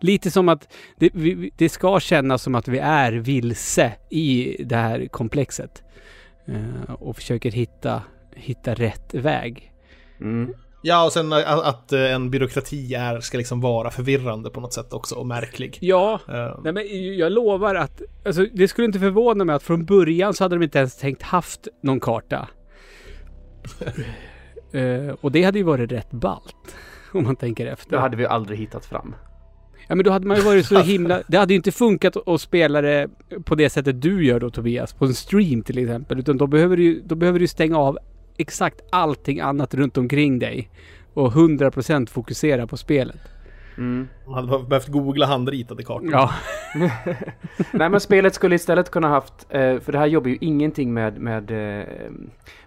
Lite 0.00 0.30
som 0.30 0.48
att 0.48 0.72
det, 0.96 1.10
det, 1.56 1.68
ska 1.68 2.00
kännas 2.00 2.42
som 2.42 2.54
att 2.54 2.68
vi 2.68 2.78
är 2.78 3.12
vilse 3.12 3.92
i 4.10 4.56
det 4.64 4.76
här 4.76 5.06
komplexet. 5.06 5.82
Och 6.88 7.16
försöker 7.16 7.50
hitta 7.50 8.02
hitta 8.36 8.74
rätt 8.74 9.14
väg. 9.14 9.72
Mm. 10.20 10.54
Ja, 10.86 11.04
och 11.04 11.12
sen 11.12 11.32
att 11.32 11.92
en 11.92 12.30
byråkrati 12.30 12.94
är, 12.94 13.20
ska 13.20 13.38
liksom 13.38 13.60
vara 13.60 13.90
förvirrande 13.90 14.50
på 14.50 14.60
något 14.60 14.72
sätt 14.72 14.92
också 14.92 15.14
och 15.14 15.26
märklig. 15.26 15.78
Ja, 15.80 16.20
uh. 16.28 16.60
nej, 16.64 16.72
men 16.72 16.84
jag 17.18 17.32
lovar 17.32 17.74
att 17.74 18.02
alltså, 18.26 18.46
det 18.52 18.68
skulle 18.68 18.84
inte 18.84 18.98
förvåna 18.98 19.44
mig 19.44 19.56
att 19.56 19.62
från 19.62 19.84
början 19.84 20.34
så 20.34 20.44
hade 20.44 20.56
de 20.56 20.62
inte 20.62 20.78
ens 20.78 20.96
tänkt 20.96 21.22
haft 21.22 21.68
någon 21.82 22.00
karta. 22.00 22.48
uh, 24.74 25.10
och 25.20 25.32
det 25.32 25.42
hade 25.42 25.58
ju 25.58 25.64
varit 25.64 25.92
rätt 25.92 26.10
balt 26.10 26.76
om 27.12 27.24
man 27.24 27.36
tänker 27.36 27.66
efter. 27.66 27.90
Då 27.90 27.98
hade 27.98 28.16
vi 28.16 28.26
aldrig 28.26 28.58
hittat 28.58 28.86
fram. 28.86 29.14
Ja 29.88 29.94
men 29.94 30.04
då 30.04 30.10
hade 30.10 30.26
man 30.26 30.36
ju 30.36 30.42
varit 30.42 30.66
så 30.66 30.78
himla... 30.82 31.22
Det 31.28 31.36
hade 31.36 31.52
ju 31.52 31.56
inte 31.56 31.72
funkat 31.72 32.28
att 32.28 32.40
spela 32.40 32.80
det 32.80 33.08
på 33.44 33.54
det 33.54 33.70
sättet 33.70 34.02
du 34.02 34.26
gör 34.26 34.40
då 34.40 34.50
Tobias, 34.50 34.92
på 34.92 35.04
en 35.04 35.14
stream 35.14 35.62
till 35.62 35.78
exempel. 35.78 36.18
Utan 36.18 36.36
då 36.36 36.46
behöver 36.46 36.76
du, 36.76 37.00
då 37.00 37.14
behöver 37.14 37.38
du 37.38 37.46
stänga 37.46 37.78
av 37.78 37.98
exakt 38.36 38.80
allting 38.90 39.40
annat 39.40 39.74
runt 39.74 39.98
omkring 39.98 40.38
dig. 40.38 40.70
Och 41.14 41.32
100% 41.32 42.10
fokusera 42.10 42.66
på 42.66 42.76
spelet. 42.76 43.20
Mm. 43.78 44.08
Man 44.26 44.48
hade 44.48 44.64
behövt 44.64 44.88
googla 44.88 45.26
handritade 45.26 45.82
kartor. 45.82 46.10
Ja. 46.12 46.30
Nej 47.72 47.88
men 47.88 48.00
spelet 48.00 48.34
skulle 48.34 48.54
istället 48.54 48.90
kunna 48.90 49.08
haft, 49.08 49.46
eh, 49.48 49.78
för 49.78 49.92
det 49.92 49.98
här 49.98 50.06
jobbar 50.06 50.28
ju 50.28 50.38
ingenting 50.40 50.94
med, 50.94 51.18
med 51.18 51.50
eh, 51.80 51.86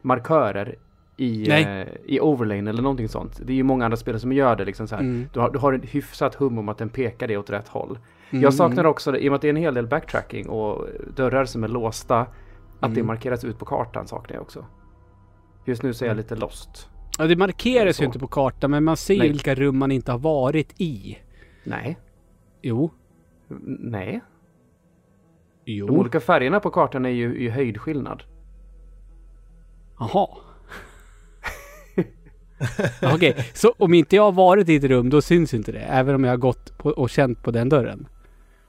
markörer 0.02 0.76
i, 1.18 1.52
eh, 1.52 1.88
i 2.06 2.20
overlane 2.20 2.70
eller 2.70 2.82
någonting 2.82 3.10
sånt. 3.10 3.42
Det 3.44 3.54
är 3.54 3.58
ju 3.58 3.64
många 3.64 3.86
andra 3.86 3.98
spel 3.98 4.20
som 4.20 4.34
gör 4.34 4.56
det 4.56 4.66
liksom 4.66 4.88
så 4.88 4.96
här. 4.96 5.02
Mm. 5.02 5.30
Du, 5.34 5.40
har, 5.40 5.50
du 5.50 5.60
har 5.60 5.74
en 5.74 5.82
hyfsat 5.82 6.36
hum 6.36 6.58
om 6.58 6.70
att 6.70 6.78
den 6.78 6.90
pekar 6.90 7.28
dig 7.28 7.38
åt 7.38 7.50
rätt 7.50 7.68
håll. 7.68 8.00
Mm. 8.30 8.44
Jag 8.44 8.54
saknar 8.54 8.86
också, 8.86 9.18
i 9.18 9.28
och 9.28 9.32
med 9.32 9.36
att 9.36 9.42
det 9.42 9.48
är 9.48 9.50
en 9.50 9.56
hel 9.56 9.74
del 9.74 9.88
backtracking 9.88 10.50
och 10.50 10.88
dörrar 11.16 11.46
som 11.46 11.64
är 11.64 11.68
låsta, 11.68 12.20
att 12.20 12.30
mm. 12.84 12.96
det 12.96 13.04
markeras 13.04 13.44
ut 13.44 13.60
på 13.60 13.66
kartan 13.66 14.08
saknar 14.08 14.36
jag 14.36 14.42
också. 14.42 14.66
Just 15.68 15.84
nu 15.84 15.94
så 15.94 16.06
är 16.06 16.08
jag 16.08 16.14
mm. 16.14 16.24
lite 16.24 16.36
lost. 16.36 16.90
Ja, 17.18 17.28
det 17.28 17.36
markeras 17.36 18.02
ju 18.02 18.06
inte 18.06 18.20
på 18.20 18.28
kartan, 18.28 18.72
men 18.72 18.84
man 18.84 18.98
ser 18.98 19.14
ju 19.14 19.22
vilka 19.22 19.56
rum 19.56 19.78
man 19.78 19.92
inte 19.92 20.12
har 20.12 20.20
varit 20.20 20.82
i. 20.82 21.18
Nej. 21.64 21.98
Jo. 22.62 22.92
Nej. 23.80 24.22
Jo. 25.66 25.88
De 25.88 25.98
olika 25.98 26.20
färgerna 26.20 26.60
på 26.60 26.70
kartan 26.70 27.06
är 27.06 27.10
ju 27.10 27.38
i 27.38 27.50
höjdskillnad. 27.50 28.24
Jaha. 30.00 30.28
Okej, 33.04 33.32
okay. 33.32 33.44
så 33.54 33.74
om 33.78 33.94
inte 33.94 34.16
jag 34.16 34.24
har 34.24 34.32
varit 34.32 34.70
i 34.70 34.76
ett 34.76 34.84
rum 34.84 35.10
då 35.10 35.22
syns 35.22 35.54
inte 35.54 35.72
det? 35.72 35.80
Även 35.80 36.16
om 36.16 36.24
jag 36.24 36.32
har 36.32 36.38
gått 36.38 36.78
på, 36.78 36.90
och 36.90 37.10
känt 37.10 37.44
på 37.44 37.52
den 37.52 37.70
dörren? 37.70 38.08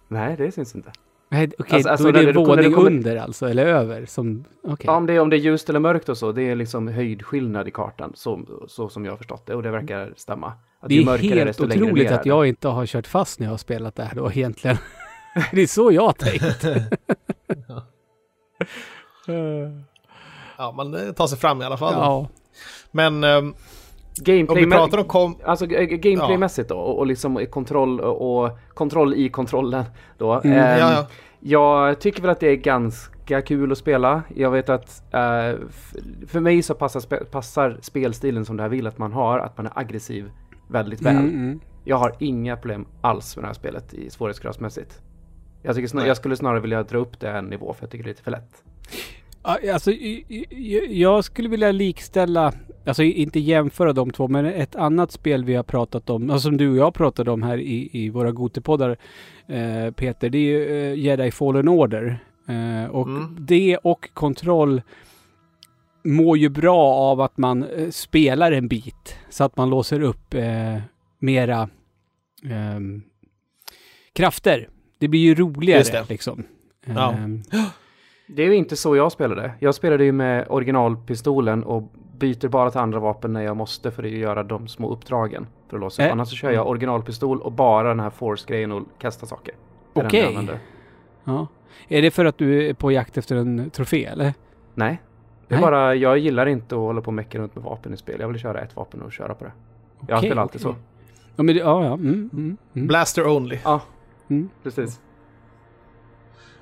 Nej, 0.09 0.37
det 0.37 0.52
syns 0.52 0.75
inte. 0.75 0.93
Okej, 1.31 1.51
okay, 1.59 1.77
alltså, 1.77 1.91
alltså, 1.91 2.13
då 2.13 2.19
är 2.19 2.23
det 2.23 2.31
en 2.31 2.37
våning 2.37 2.73
kommer... 2.73 2.91
under 2.91 3.17
alltså, 3.17 3.49
eller 3.49 3.67
över? 3.67 4.07
Som, 4.07 4.45
okay. 4.63 4.87
Ja, 4.87 4.97
om 4.97 5.07
det, 5.07 5.13
är, 5.13 5.21
om 5.21 5.31
det 5.31 5.37
är 5.37 5.39
ljust 5.39 5.69
eller 5.69 5.81
mörkt 5.81 6.09
och 6.09 6.19
så, 6.19 6.33
det 6.33 6.43
är 6.43 6.55
liksom 6.55 6.89
höjdskillnad 6.89 7.69
i 7.69 7.71
kartan, 7.71 8.13
så, 8.15 8.41
så 8.69 8.89
som 8.89 9.05
jag 9.05 9.13
har 9.13 9.17
förstått 9.17 9.47
det, 9.47 9.55
och 9.55 9.63
det 9.63 9.71
verkar 9.71 10.13
stämma. 10.17 10.53
Att 10.81 10.89
det 10.89 10.99
är 10.99 11.05
mörkare, 11.05 11.39
helt 11.39 11.61
otroligt 11.61 12.11
att 12.11 12.27
jag 12.27 12.47
inte 12.47 12.69
har 12.69 12.87
kört 12.87 13.07
fast 13.07 13.39
när 13.39 13.47
jag 13.47 13.53
har 13.53 13.59
spelat 13.59 13.95
det 13.95 14.03
här 14.03 14.15
då 14.15 14.33
egentligen. 14.33 14.77
det 15.53 15.63
är 15.63 15.67
så 15.67 15.93
jag 15.93 16.03
har 16.03 16.13
tänkt. 16.13 16.65
ja, 20.59 20.73
man 20.73 21.15
tar 21.15 21.27
sig 21.27 21.39
fram 21.39 21.63
i 21.63 21.65
alla 21.65 21.77
fall. 21.77 21.93
Ja. 21.93 22.29
Men 22.91 23.25
um, 23.25 23.55
Gameplay, 24.21 24.65
om 24.65 24.71
vi 24.71 24.77
pratar 24.77 24.99
om 24.99 25.05
kom... 25.05 25.37
Alltså 25.45 25.67
gameplaymässigt 25.67 26.71
ja. 26.71 26.77
då 26.77 26.83
och, 26.83 26.99
och 26.99 27.07
liksom 27.07 27.47
kontroll 27.51 28.01
och 28.01 28.59
kontroll 28.75 29.15
i 29.15 29.29
kontrollen 29.29 29.85
då. 30.19 30.33
Mm, 30.33 30.59
um, 30.59 30.65
ja, 30.65 30.79
ja. 30.79 31.07
Jag 31.41 32.01
tycker 32.01 32.23
väl 32.23 32.31
att 32.31 32.41
det 32.41 32.49
är 32.49 32.57
ganska 32.57 33.43
kul 33.43 33.73
att 33.73 33.79
spela. 33.79 34.23
Jag 34.35 34.51
vet 34.51 34.69
att 34.69 35.03
uh, 35.07 35.67
för 36.27 36.41
mig 36.41 36.63
så 36.63 36.75
passar, 36.75 37.01
spe, 37.01 37.25
passar 37.25 37.79
spelstilen 37.83 38.45
som 38.45 38.57
det 38.57 38.63
här 38.63 38.71
vill 38.71 38.87
att 38.87 38.99
man 38.99 39.13
har, 39.13 39.39
att 39.39 39.57
man 39.57 39.67
är 39.67 39.73
aggressiv 39.75 40.31
väldigt 40.69 41.03
väl. 41.03 41.17
Mm, 41.17 41.29
mm. 41.29 41.61
Jag 41.85 41.97
har 41.97 42.15
inga 42.19 42.57
problem 42.57 42.87
alls 43.01 43.37
med 43.37 43.43
det 43.43 43.47
här 43.47 43.55
spelet 43.55 43.95
i 43.95 44.11
svårighetsgradsmässigt. 44.11 45.01
Jag, 45.63 45.77
tycker 45.77 46.07
jag 46.07 46.17
skulle 46.17 46.37
snarare 46.37 46.61
vilja 46.61 46.83
dra 46.83 46.99
upp 46.99 47.21
det 47.21 47.31
en 47.31 47.45
nivå 47.45 47.73
för 47.73 47.83
jag 47.83 47.91
tycker 47.91 48.05
det 48.05 48.09
är 48.09 48.13
lite 48.13 48.23
för 48.23 48.31
lätt. 48.31 48.65
Alltså, 49.49 49.93
jag 50.88 51.25
skulle 51.25 51.49
vilja 51.49 51.73
likställa, 51.73 52.52
alltså 52.87 53.02
inte 53.02 53.40
jämföra 53.40 53.93
de 53.93 54.11
två, 54.11 54.28
men 54.28 54.47
ett 54.47 54.76
annat 54.76 55.12
spel 55.12 55.45
vi 55.45 55.55
har 55.55 55.62
pratat 55.62 56.11
om, 56.11 56.31
alltså 56.31 56.49
som 56.49 56.57
du 56.57 56.71
och 56.71 56.76
jag 56.76 56.95
pratade 56.95 57.31
om 57.31 57.43
här 57.43 57.59
i, 57.59 57.90
i 57.93 58.11
våra 58.11 58.33
Gotepoddar, 58.33 58.97
eh, 59.47 59.90
Peter, 59.90 60.28
det 60.28 60.38
är 60.38 60.43
ju 60.43 60.93
eh, 60.93 60.99
Jedi 60.99 61.31
Fallen 61.31 61.69
Order. 61.69 62.19
Eh, 62.49 62.90
och 62.90 63.07
mm. 63.07 63.37
det 63.38 63.76
och 63.76 64.14
kontroll 64.14 64.83
mår 66.05 66.38
ju 66.38 66.49
bra 66.49 66.95
av 66.95 67.21
att 67.21 67.38
man 67.38 67.67
spelar 67.90 68.52
en 68.52 68.69
bit 68.69 69.17
så 69.31 69.45
att 69.45 69.57
man 69.57 69.71
låser 69.71 70.00
upp 70.00 70.35
eh, 70.35 70.78
mera 71.19 71.69
eh, 72.45 72.81
krafter. 74.12 74.69
Det 74.99 75.09
blir 75.09 75.21
ju 75.21 75.35
roligare 75.35 76.05
liksom. 76.09 76.45
Ja. 76.87 77.14
Det 78.29 78.43
är 78.43 78.47
ju 78.47 78.55
inte 78.55 78.77
så 78.77 78.97
jag 78.97 79.13
spelade. 79.13 79.53
Jag 79.59 79.75
spelade 79.75 80.05
ju 80.05 80.13
med 80.13 80.47
originalpistolen 80.49 81.65
och 81.65 81.83
byter 82.19 82.49
bara 82.49 82.71
till 82.71 82.81
andra 82.81 83.01
vapen 83.01 83.33
när 83.33 83.43
jag 83.43 83.57
måste 83.57 83.91
för 83.91 84.03
att 84.03 84.11
göra 84.11 84.43
de 84.43 84.69
små 84.69 84.91
uppdragen. 84.91 85.47
För 85.69 85.77
att 85.77 85.81
låsa 85.81 86.03
upp. 86.03 86.07
Äh. 86.07 86.13
Annars 86.13 86.29
så 86.29 86.37
kör 86.37 86.51
jag 86.51 86.69
originalpistol 86.69 87.43
och 87.43 87.53
bara 87.53 87.89
den 87.89 88.01
här 88.01 88.11
force-grejen 88.11 88.73
och 88.73 88.83
kasta 88.99 89.27
saker. 89.27 89.55
Okej. 89.93 90.39
Okay. 90.39 90.57
Ja. 91.25 91.47
Är 91.89 92.03
det 92.03 92.11
för 92.11 92.25
att 92.25 92.39
du 92.39 92.69
är 92.69 92.75
på 92.75 92.93
jakt 92.93 93.19
efter 93.19 93.37
en 93.37 93.71
trofé 93.71 94.05
eller? 94.05 94.35
Nej. 94.75 95.03
Det 95.49 95.55
är 95.55 95.59
Nej. 95.59 95.71
bara, 95.71 95.95
jag 95.95 96.19
gillar 96.19 96.47
inte 96.47 96.75
att 96.75 96.81
hålla 96.81 97.01
på 97.01 97.07
och 97.07 97.15
mecka 97.15 97.39
runt 97.39 97.55
med 97.55 97.65
vapen 97.65 97.95
i 97.95 97.97
spel. 97.97 98.21
Jag 98.21 98.29
vill 98.29 98.39
köra 98.39 98.61
ett 98.61 98.77
vapen 98.77 99.03
och 99.03 99.13
köra 99.13 99.35
på 99.35 99.45
det. 99.45 99.53
Okay, 100.01 100.15
jag 100.15 100.19
spelar 100.19 100.43
alltid 100.43 100.67
okay. 100.67 100.73
så. 100.73 100.79
Ja, 101.37 101.43
men 101.43 101.55
det, 101.55 101.61
ja, 101.61 101.85
ja. 101.85 101.95
Mm, 101.95 102.31
mm, 102.33 102.57
mm. 102.75 102.87
Blaster 102.89 103.27
only. 103.27 103.59
Ja, 103.65 103.81
mm. 104.29 104.49
precis. 104.63 105.01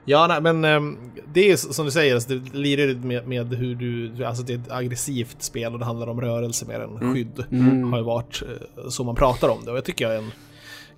Ja, 0.08 0.26
nej, 0.26 0.40
men 0.40 0.64
um, 0.64 0.98
det 1.32 1.50
är 1.50 1.56
som 1.56 1.84
du 1.84 1.90
säger, 1.90 2.14
alltså, 2.14 2.28
det 2.34 2.58
lirar 2.58 2.94
med, 2.94 3.28
med 3.28 3.54
hur 3.54 3.74
du, 3.74 4.24
alltså 4.24 4.42
det 4.42 4.52
är 4.52 4.58
ett 4.58 4.70
aggressivt 4.70 5.42
spel 5.42 5.72
och 5.72 5.78
det 5.78 5.84
handlar 5.84 6.06
om 6.06 6.20
rörelse 6.20 6.66
mer 6.66 6.80
än 6.80 6.96
mm. 6.96 7.14
skydd. 7.14 7.44
Mm. 7.50 7.92
Har 7.92 7.98
ju 7.98 8.04
varit 8.04 8.42
uh, 8.42 8.88
så 8.88 9.04
man 9.04 9.14
pratar 9.14 9.48
om 9.48 9.64
det 9.64 9.70
och 9.70 9.76
jag 9.76 9.84
tycker 9.84 10.04
jag 10.04 10.14
är 10.14 10.18
en 10.18 10.32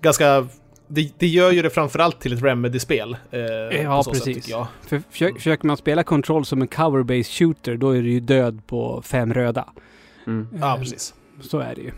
ganska 0.01 0.47
det, 0.91 1.13
det, 1.17 1.27
gör 1.27 1.51
ju 1.51 1.61
det 1.61 1.69
framförallt 1.69 2.19
till 2.19 2.33
ett 2.33 2.43
Remedy-spel. 2.43 3.17
Eh, 3.31 3.41
ja, 3.81 4.03
precis. 4.03 4.45
Sätt, 4.45 4.55
För 4.87 5.01
försöker, 5.11 5.35
försöker 5.35 5.67
man 5.67 5.77
spela 5.77 6.03
Control 6.03 6.45
som 6.45 6.61
en 6.61 6.67
cover-based 6.67 7.37
shooter, 7.39 7.77
då 7.77 7.91
är 7.91 8.01
det 8.01 8.09
ju 8.09 8.19
död 8.19 8.61
på 8.67 9.01
fem 9.01 9.33
röda. 9.33 9.69
Mm. 10.27 10.47
Eh, 10.53 10.59
ja, 10.59 10.77
precis. 10.79 11.13
Så 11.41 11.59
är 11.59 11.75
det 11.75 11.81
ju. 11.81 11.91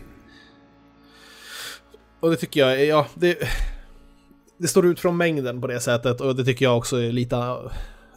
Och 2.20 2.30
det 2.30 2.36
tycker 2.36 2.60
jag, 2.60 2.84
ja, 2.86 3.06
det, 3.14 3.38
det 4.62 4.68
står 4.68 4.86
ut 4.86 5.00
från 5.00 5.16
mängden 5.16 5.60
på 5.60 5.66
det 5.66 5.80
sättet 5.80 6.20
och 6.20 6.36
det 6.36 6.44
tycker 6.44 6.64
jag 6.64 6.78
också 6.78 6.96
är 6.96 7.12
lite 7.12 7.36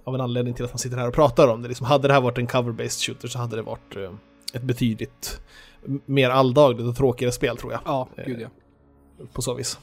av 0.03 0.15
en 0.15 0.21
anledning 0.21 0.53
till 0.53 0.65
att 0.65 0.71
man 0.71 0.79
sitter 0.79 0.97
här 0.97 1.07
och 1.07 1.13
pratar 1.13 1.47
om 1.47 1.61
det. 1.61 1.67
Liksom, 1.67 1.85
hade 1.85 2.07
det 2.07 2.13
här 2.13 2.21
varit 2.21 2.37
en 2.37 2.47
cover-based 2.47 3.05
shooter 3.05 3.27
så 3.27 3.39
hade 3.39 3.55
det 3.55 3.61
varit 3.61 3.95
eh, 3.95 4.11
ett 4.53 4.63
betydligt 4.63 5.41
mer 6.05 6.29
alldagligt 6.29 6.87
och 6.87 6.95
tråkigare 6.95 7.31
spel 7.31 7.57
tror 7.57 7.71
jag. 7.71 7.81
Ja, 7.85 8.07
gud 8.25 8.41
ja. 8.41 8.47
På 9.33 9.41
så 9.41 9.53
vis. 9.53 9.79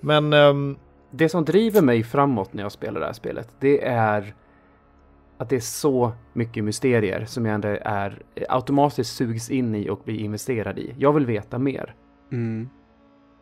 Men... 0.00 0.32
Um... 0.32 0.76
Det 1.16 1.28
som 1.28 1.44
driver 1.44 1.82
mig 1.82 2.02
framåt 2.02 2.52
när 2.52 2.62
jag 2.62 2.72
spelar 2.72 3.00
det 3.00 3.06
här 3.06 3.12
spelet, 3.12 3.48
det 3.60 3.84
är 3.84 4.34
att 5.38 5.48
det 5.48 5.56
är 5.56 5.60
så 5.60 6.12
mycket 6.32 6.64
mysterier 6.64 7.24
som 7.24 7.46
jag 7.46 7.54
ändå 7.54 7.68
är 7.68 8.22
automatiskt 8.48 9.16
sugs 9.16 9.50
in 9.50 9.74
i 9.74 9.90
och 9.90 10.00
blir 10.04 10.20
investerad 10.20 10.78
i. 10.78 10.94
Jag 10.98 11.12
vill 11.12 11.26
veta 11.26 11.58
mer. 11.58 11.94
Mm. 12.32 12.68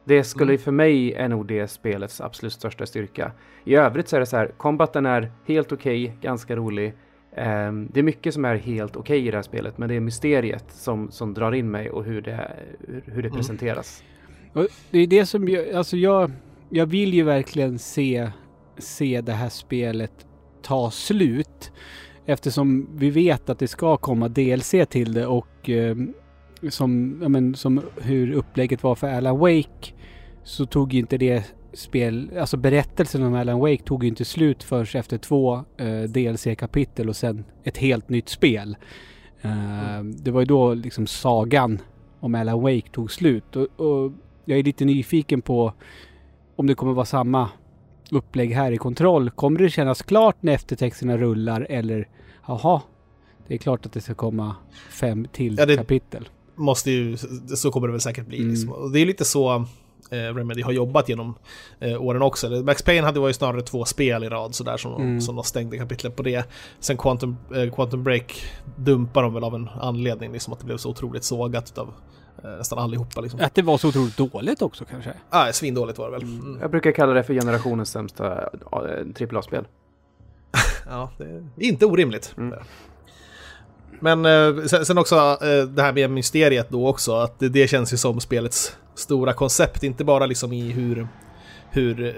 Det 0.05 0.25
skulle 0.25 0.53
mm. 0.53 0.63
för 0.63 0.73
mig 0.73 1.13
är 1.13 1.29
nog 1.29 1.47
det 1.47 1.69
spelets 1.69 2.21
absolut 2.21 2.53
största 2.53 2.87
styrka. 2.87 3.33
I 3.65 3.75
övrigt 3.75 4.09
så 4.09 4.17
är 4.17 4.21
det 4.21 4.27
så 4.27 4.37
här, 4.37 4.47
kombaten 4.57 5.07
är 5.07 5.33
helt 5.47 5.73
okej, 5.73 6.05
okay, 6.05 6.17
ganska 6.21 6.57
rolig. 6.57 6.95
Um, 7.37 7.89
det 7.93 8.01
är 8.01 8.03
mycket 8.03 8.35
som 8.35 8.45
är 8.45 8.57
helt 8.57 8.97
okej 8.97 9.17
okay 9.17 9.29
i 9.29 9.31
det 9.31 9.37
här 9.37 9.43
spelet, 9.43 9.79
men 9.79 9.89
det 9.89 9.95
är 9.95 10.01
mysteriet 10.01 10.65
som, 10.69 11.11
som 11.11 11.35
drar 11.35 11.53
in 11.53 11.71
mig 11.71 11.91
och 11.91 12.05
hur 12.05 12.21
det, 12.21 12.51
hur, 13.05 13.23
det 13.23 13.29
mm. 13.29 13.37
presenteras. 13.37 14.05
Och 14.53 14.67
det 14.91 14.99
är 14.99 15.07
det 15.07 15.27
som, 15.27 15.49
jag, 15.49 15.71
alltså 15.71 15.97
jag, 15.97 16.31
jag 16.69 16.87
vill 16.87 17.15
ju 17.15 17.23
verkligen 17.23 17.79
se, 17.79 18.31
se 18.79 19.21
det 19.21 19.33
här 19.33 19.49
spelet 19.49 20.27
ta 20.63 20.91
slut. 20.91 21.73
Eftersom 22.27 22.89
vi 22.95 23.11
vet 23.11 23.51
att 23.51 23.59
det 23.59 23.69
ska 23.69 23.97
komma 23.97 24.29
DLC 24.29 24.75
till 24.89 25.13
det 25.13 25.27
och 25.27 25.71
eh, 25.71 25.97
som, 26.71 27.19
ja, 27.23 27.29
men, 27.29 27.55
som 27.55 27.81
hur 28.01 28.33
upplägget 28.33 28.83
var 28.83 28.95
för 28.95 29.09
Alan 29.09 29.39
Wake 29.39 29.93
så 30.45 30.67
tog 30.67 30.93
ju 30.93 30.99
inte 30.99 31.19
det 31.19 31.45
spel, 31.73 32.31
alltså 32.39 32.57
berättelsen 32.57 33.23
om 33.23 33.35
Alan 33.35 33.59
Wake 33.59 33.83
tog 33.83 34.05
ju 34.05 34.09
inte 34.09 34.25
slut 34.25 34.63
först 34.63 34.95
efter 34.95 35.19
två 35.19 35.65
eh, 35.77 36.03
DLC-kapitel 36.03 37.09
och 37.09 37.17
sen 37.17 37.45
ett 37.65 37.77
helt 37.77 38.09
nytt 38.09 38.29
spel. 38.29 38.77
Eh, 39.41 39.95
mm. 39.95 40.17
Det 40.17 40.31
var 40.31 40.41
ju 40.41 40.47
då 40.47 40.75
liksom 40.75 41.07
sagan 41.07 41.79
om 42.21 42.35
Alan 42.35 42.63
Wake 42.63 42.91
tog 42.93 43.13
slut 43.13 43.57
och, 43.57 43.81
och 43.81 44.13
jag 44.45 44.59
är 44.59 44.63
lite 44.63 44.85
nyfiken 44.85 45.43
på 45.43 45.73
om 46.57 46.67
det 46.67 46.75
kommer 46.75 46.93
vara 46.93 47.07
samma 47.07 47.49
upplägg 48.11 48.53
här 48.53 48.73
i 48.73 48.77
kontroll. 48.77 49.31
Kommer 49.31 49.59
det 49.59 49.71
kännas 49.71 50.03
klart 50.03 50.37
när 50.41 50.53
eftertexterna 50.53 51.17
rullar 51.19 51.67
eller 51.71 52.09
jaha, 52.47 52.81
det 53.47 53.55
är 53.55 53.59
klart 53.59 53.87
att 53.87 53.93
det 53.93 54.01
ska 54.01 54.15
komma 54.15 54.57
fem 54.91 55.27
till 55.33 55.57
ja, 55.59 55.77
kapitel. 55.77 56.29
Måste 56.55 56.91
ju, 56.91 57.17
så 57.55 57.71
kommer 57.71 57.87
det 57.89 57.93
väl 57.93 58.01
säkert 58.01 58.27
bli. 58.27 58.39
Mm. 58.39 58.51
Liksom. 58.51 58.93
Det 58.93 59.01
är 59.01 59.07
lite 59.07 59.25
så 59.25 59.55
eh, 60.11 60.17
Remedy 60.17 60.63
har 60.63 60.73
jobbat 60.73 61.09
genom 61.09 61.35
eh, 61.81 62.03
åren 62.03 62.23
också. 62.23 62.51
Max 62.51 62.83
Payne 62.83 63.07
hade 63.07 63.21
ju 63.21 63.33
snarare 63.33 63.63
två 63.63 63.85
spel 63.85 64.25
i 64.25 64.29
rad 64.29 64.55
sådär 64.55 64.77
som, 64.77 64.95
mm. 64.95 65.21
som 65.21 65.37
de 65.37 65.45
stängde 65.45 65.79
kapitlet 65.79 66.17
på 66.17 66.23
det. 66.23 66.45
Sen 66.81 66.97
Quantum, 66.97 67.37
eh, 67.55 67.75
Quantum 67.75 68.05
Break 68.05 68.45
dumpar 68.77 69.23
de 69.23 69.35
väl 69.35 69.45
av 69.45 69.55
en 69.55 69.69
anledning, 69.69 70.33
liksom 70.33 70.53
att 70.53 70.59
det 70.59 70.67
blev 70.67 70.77
så 70.77 70.91
otroligt 70.91 71.25
sågat 71.25 71.79
av 71.79 71.95
Eh, 72.45 72.51
nästan 72.51 72.79
allihopa. 72.79 73.21
Liksom. 73.21 73.41
Att 73.41 73.55
det 73.55 73.63
var 73.63 73.79
så 73.79 73.89
otroligt 73.89 74.17
dåligt 74.17 74.63
också 74.63 74.85
kanske? 74.85 75.11
Ja, 75.11 75.49
ah, 75.49 75.53
svindåligt 75.53 75.99
var 75.99 76.11
det 76.11 76.13
väl. 76.13 76.23
Mm. 76.23 76.59
Jag 76.61 76.71
brukar 76.71 76.93
kalla 76.93 77.13
det 77.13 77.25
för 77.25 77.35
generationens 77.35 77.91
sämsta 77.91 78.51
AAA-spel. 78.71 79.67
ja, 80.87 81.11
det 81.19 81.25
är 81.67 81.69
inte 81.69 81.87
orimligt. 81.87 82.35
Mm. 82.37 82.59
Men 84.03 84.27
eh, 84.27 84.65
sen 84.65 84.99
också 84.99 85.17
eh, 85.17 85.65
det 85.65 85.83
här 85.83 85.93
med 85.93 86.11
mysteriet 86.11 86.71
då 86.71 86.89
också, 86.89 87.15
att 87.15 87.39
det, 87.39 87.49
det, 87.49 87.69
känns 87.69 87.93
ju 87.93 87.97
som 87.97 88.21
spelets 88.21 88.77
stora 88.95 89.33
koncept, 89.33 89.83
inte 89.83 90.05
bara 90.05 90.27
liksom 90.27 90.53
i 90.53 90.71
hur, 90.71 91.09
hur 91.71 92.07
eh, 92.07 92.13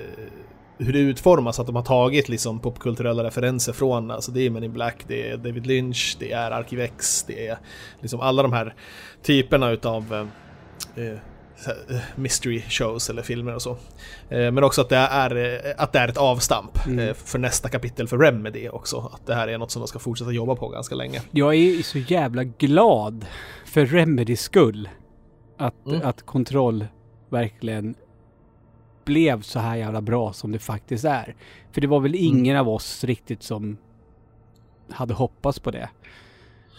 hur 0.78 0.92
det 0.92 0.98
utformas, 0.98 1.60
att 1.60 1.66
de 1.66 1.76
har 1.76 1.82
tagit 1.82 2.28
liksom 2.28 2.60
popkulturella 2.60 3.24
referenser 3.24 3.72
från, 3.72 4.10
alltså 4.10 4.32
det 4.32 4.46
är 4.46 4.50
Men 4.50 4.64
in 4.64 4.72
Black, 4.72 5.04
det 5.06 5.30
är 5.30 5.36
David 5.36 5.66
Lynch, 5.66 6.16
det 6.18 6.32
är 6.32 6.50
Arkivex, 6.50 7.22
det 7.22 7.46
är 7.46 7.58
liksom 8.00 8.20
alla 8.20 8.42
de 8.42 8.52
här 8.52 8.74
typerna 9.22 9.70
utav 9.70 10.28
eh, 10.94 11.04
eh 11.04 11.18
mystery 12.14 12.62
shows 12.68 13.10
eller 13.10 13.22
filmer 13.22 13.54
och 13.54 13.62
så. 13.62 13.70
Eh, 14.28 14.50
men 14.50 14.64
också 14.64 14.80
att 14.80 14.88
det 14.88 14.96
är, 14.96 15.36
eh, 15.36 15.72
att 15.76 15.92
det 15.92 15.98
är 15.98 16.08
ett 16.08 16.16
avstamp 16.16 16.86
mm. 16.86 16.98
eh, 16.98 17.14
för 17.14 17.38
nästa 17.38 17.68
kapitel 17.68 18.08
för 18.08 18.18
Remedy 18.18 18.68
också. 18.68 19.10
Att 19.14 19.26
det 19.26 19.34
här 19.34 19.48
är 19.48 19.58
något 19.58 19.70
som 19.70 19.80
de 19.80 19.88
ska 19.88 19.98
fortsätta 19.98 20.30
jobba 20.30 20.56
på 20.56 20.68
ganska 20.68 20.94
länge. 20.94 21.22
Jag 21.30 21.54
är 21.54 21.82
så 21.82 21.98
jävla 21.98 22.44
glad 22.44 23.26
för 23.66 23.86
Remedys 23.86 24.40
skull. 24.40 24.88
Att, 25.58 25.86
mm. 25.86 26.00
att 26.04 26.26
kontroll 26.26 26.86
verkligen 27.30 27.94
blev 29.04 29.42
så 29.42 29.58
här 29.58 29.76
jävla 29.76 30.00
bra 30.00 30.32
som 30.32 30.52
det 30.52 30.58
faktiskt 30.58 31.04
är. 31.04 31.34
För 31.72 31.80
det 31.80 31.86
var 31.86 32.00
väl 32.00 32.14
mm. 32.14 32.24
ingen 32.24 32.56
mm. 32.56 32.66
av 32.66 32.74
oss 32.74 33.04
riktigt 33.04 33.42
som 33.42 33.76
hade 34.90 35.14
hoppats 35.14 35.60
på 35.60 35.70
det. 35.70 35.88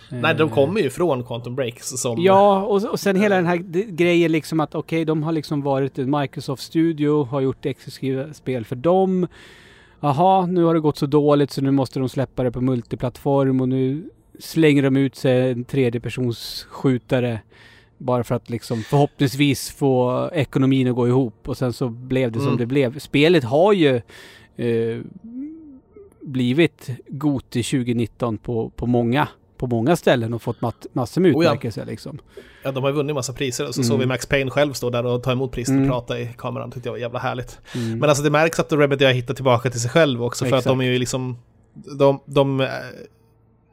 Nej, 0.10 0.36
de 0.36 0.50
kommer 0.50 0.82
ju 0.82 0.90
från 0.90 1.24
Quantum 1.24 1.56
Breaks 1.56 1.88
som... 1.88 2.22
Ja, 2.22 2.62
och, 2.62 2.84
och 2.84 3.00
sen 3.00 3.16
hela 3.16 3.36
den 3.36 3.46
här 3.46 3.58
grejen 3.92 4.32
liksom 4.32 4.60
att 4.60 4.76
okej, 4.76 4.98
okay, 4.98 5.06
de 5.06 5.24
har 5.24 5.32
liksom 5.32 5.62
varit 5.62 6.00
en 6.00 6.20
Microsoft 6.20 6.64
Studio, 6.64 7.24
har 7.24 7.42
gjort 7.42 7.66
exklusiva 7.66 8.34
spel 8.34 8.66
för 8.66 8.76
dem. 8.76 9.28
Jaha, 10.00 10.46
nu 10.46 10.64
har 10.64 10.74
det 10.74 10.80
gått 10.80 10.98
så 10.98 11.06
dåligt 11.06 11.52
så 11.52 11.62
nu 11.62 11.72
måste 11.72 12.00
de 12.00 12.10
släppa 12.10 12.44
det 12.44 12.52
på 12.52 12.62
multiplattform 12.62 13.62
och 13.62 13.70
nu 13.70 14.10
slänger 14.40 14.84
de 14.84 14.98
ut 14.98 15.16
sig 15.16 15.52
en 15.52 15.64
tredjepersonsskjutare 15.64 17.40
bara 17.98 18.24
för 18.24 18.36
att 18.36 18.50
liksom 18.50 18.82
förhoppningsvis 18.82 19.72
få 19.72 20.30
ekonomin 20.34 20.88
att 20.88 20.96
gå 20.96 21.08
ihop 21.08 21.50
och 21.50 21.58
sen 21.58 21.74
så 21.74 21.90
blev 21.90 22.32
det 22.32 22.40
mm. 22.40 22.50
som 22.50 22.58
det 22.58 22.66
blev. 22.66 23.00
Spelet 23.00 23.44
har 23.44 23.74
ju 23.74 24.02
eh, 24.56 25.02
blivit 26.22 26.90
Goti 27.08 27.64
2019 27.64 28.38
på, 28.38 28.70
på 28.70 28.86
många 28.86 29.28
på 29.58 29.68
många 29.68 29.96
ställen 29.96 30.34
och 30.34 30.42
fått 30.42 30.62
massor 30.94 31.22
med 31.22 31.32
utmärkelser 31.32 31.82
oh 31.82 31.86
ja. 31.86 31.92
liksom. 31.92 32.20
Ja, 32.64 32.72
de 32.72 32.84
har 32.84 32.90
ju 32.90 32.96
vunnit 32.96 33.16
massa 33.16 33.34
priser. 33.34 33.66
Så 33.72 33.82
mm. 33.82 33.90
såg 33.90 34.00
vi 34.00 34.06
Max 34.06 34.26
Payne 34.26 34.52
själv 34.52 34.74
stå 34.74 34.90
där 34.90 35.06
och 35.06 35.24
ta 35.24 35.32
emot 35.32 35.52
priset 35.52 35.74
mm. 35.74 35.84
och 35.84 35.90
prata 35.90 36.20
i 36.20 36.30
kameran. 36.38 36.72
Tyckte 36.72 36.90
jag 36.90 36.94
var 36.94 37.00
jävla 37.00 37.20
härligt. 37.20 37.60
Mm. 37.76 38.00
Men 38.00 38.10
alltså 38.10 38.24
det 38.24 38.30
märks 38.30 38.60
att 38.60 38.74
Remedy 38.74 39.06
har 39.06 39.12
hittat 39.12 39.36
tillbaka 39.36 39.70
till 39.70 39.82
sig 39.82 39.90
själv 39.90 40.24
också. 40.24 40.46
För 40.46 40.50
Exakt. 40.50 40.68
att 40.68 40.72
de 40.72 40.82
är 40.82 40.92
ju 40.92 41.00
liksom... 41.00 41.38
De, 41.74 42.20
de 42.26 42.68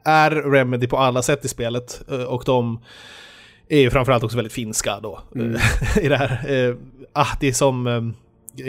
är 0.03 0.31
Remedy 0.31 0.87
på 0.87 0.97
alla 0.97 1.21
sätt 1.21 1.45
i 1.45 1.47
spelet. 1.47 2.01
Eh, 2.11 2.23
och 2.23 2.43
de 2.45 2.79
är 3.69 3.79
ju 3.79 3.89
framförallt 3.89 4.23
också 4.23 4.37
väldigt 4.37 4.53
finska 4.53 4.99
då. 4.99 5.19
Mm. 5.35 5.57
I 6.01 6.07
det 6.07 6.17
här. 6.17 6.51
Eh, 6.51 6.75
Ahti 7.13 7.53
som 7.53 7.87
eh, 7.87 8.01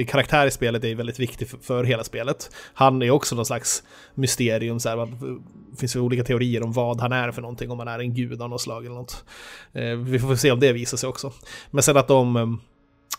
karaktär 0.07 0.47
i 0.47 0.51
spelet 0.51 0.85
är 0.85 0.95
väldigt 0.95 1.21
viktig 1.21 1.49
för, 1.49 1.59
för, 1.59 1.85
hela 1.85 2.05
spelet. 2.05 2.51
Han 2.75 3.03
är 3.03 3.11
också 3.11 3.37
någon 3.37 3.47
slags 3.47 3.83
mysterium. 4.15 4.81
Så 4.81 4.89
här, 4.89 4.97
man, 4.97 5.43
det 5.71 5.77
finns 5.77 5.97
ju 5.97 6.01
olika 6.01 6.25
teorier 6.25 6.63
om 6.63 6.73
vad 6.73 7.01
han 7.01 7.13
är 7.13 7.33
för 7.33 7.43
någonting. 7.43 7.71
Om 7.71 7.79
han 7.79 7.89
är 7.89 7.99
en 7.99 8.15
gud 8.15 8.43
av 8.43 8.51
något 8.51 8.61
slag 8.61 8.87
eller 8.87 8.95
något. 8.95 9.25
Eh, 9.73 9.97
vi 9.97 10.19
får 10.19 10.37
se 10.37 10.51
om 10.51 10.61
det 10.61 10.73
visar 10.73 10.97
sig 10.97 11.09
också. 11.09 11.33
Men 11.71 11.83
sen 11.83 11.97
att 11.97 12.09
de 12.09 12.37
eh, 12.37 12.43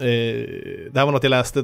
eh, 0.08 0.49
det 0.91 0.99
här 0.99 1.06
var 1.06 1.12
något 1.12 1.23
jag 1.23 1.30
läste 1.30 1.60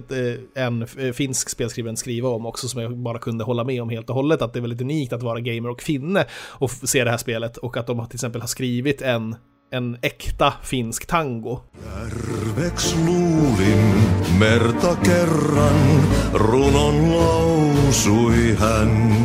eh, 0.56 0.64
en 0.64 0.88
finsk 1.14 1.50
spelskribent 1.50 2.00
skriva 2.00 2.30
om 2.30 2.46
också 2.46 2.68
som 2.68 2.82
jag 2.82 2.98
bara 2.98 3.20
kunde 3.20 3.44
hålla 3.44 3.64
med 3.64 3.82
om 3.82 3.90
helt 3.90 4.10
och 4.10 4.16
hållet. 4.16 4.42
Att 4.42 4.54
det 4.54 4.60
är 4.60 4.62
väldigt 4.62 4.82
unikt 4.82 5.14
att 5.14 5.24
vara 5.24 5.40
gamer 5.40 5.70
och 5.70 5.82
finne 5.82 6.26
och 6.34 6.72
se 6.72 7.04
det 7.04 7.10
här 7.10 7.18
spelet 7.18 7.58
och 7.58 7.78
att 7.78 7.88
de 7.88 8.08
till 8.08 8.16
exempel 8.16 8.42
har 8.42 8.48
skrivit 8.48 9.02
en 9.02 9.36
en 9.72 9.98
äkta 10.06 10.52
finsk 10.62 11.06
tango. 11.06 11.66
Järveks 11.86 12.96
luulin 13.06 13.96
merta 14.38 14.96
kerran, 14.96 16.02
runon 16.34 17.18
lausui 17.18 18.56
hän. 18.60 19.16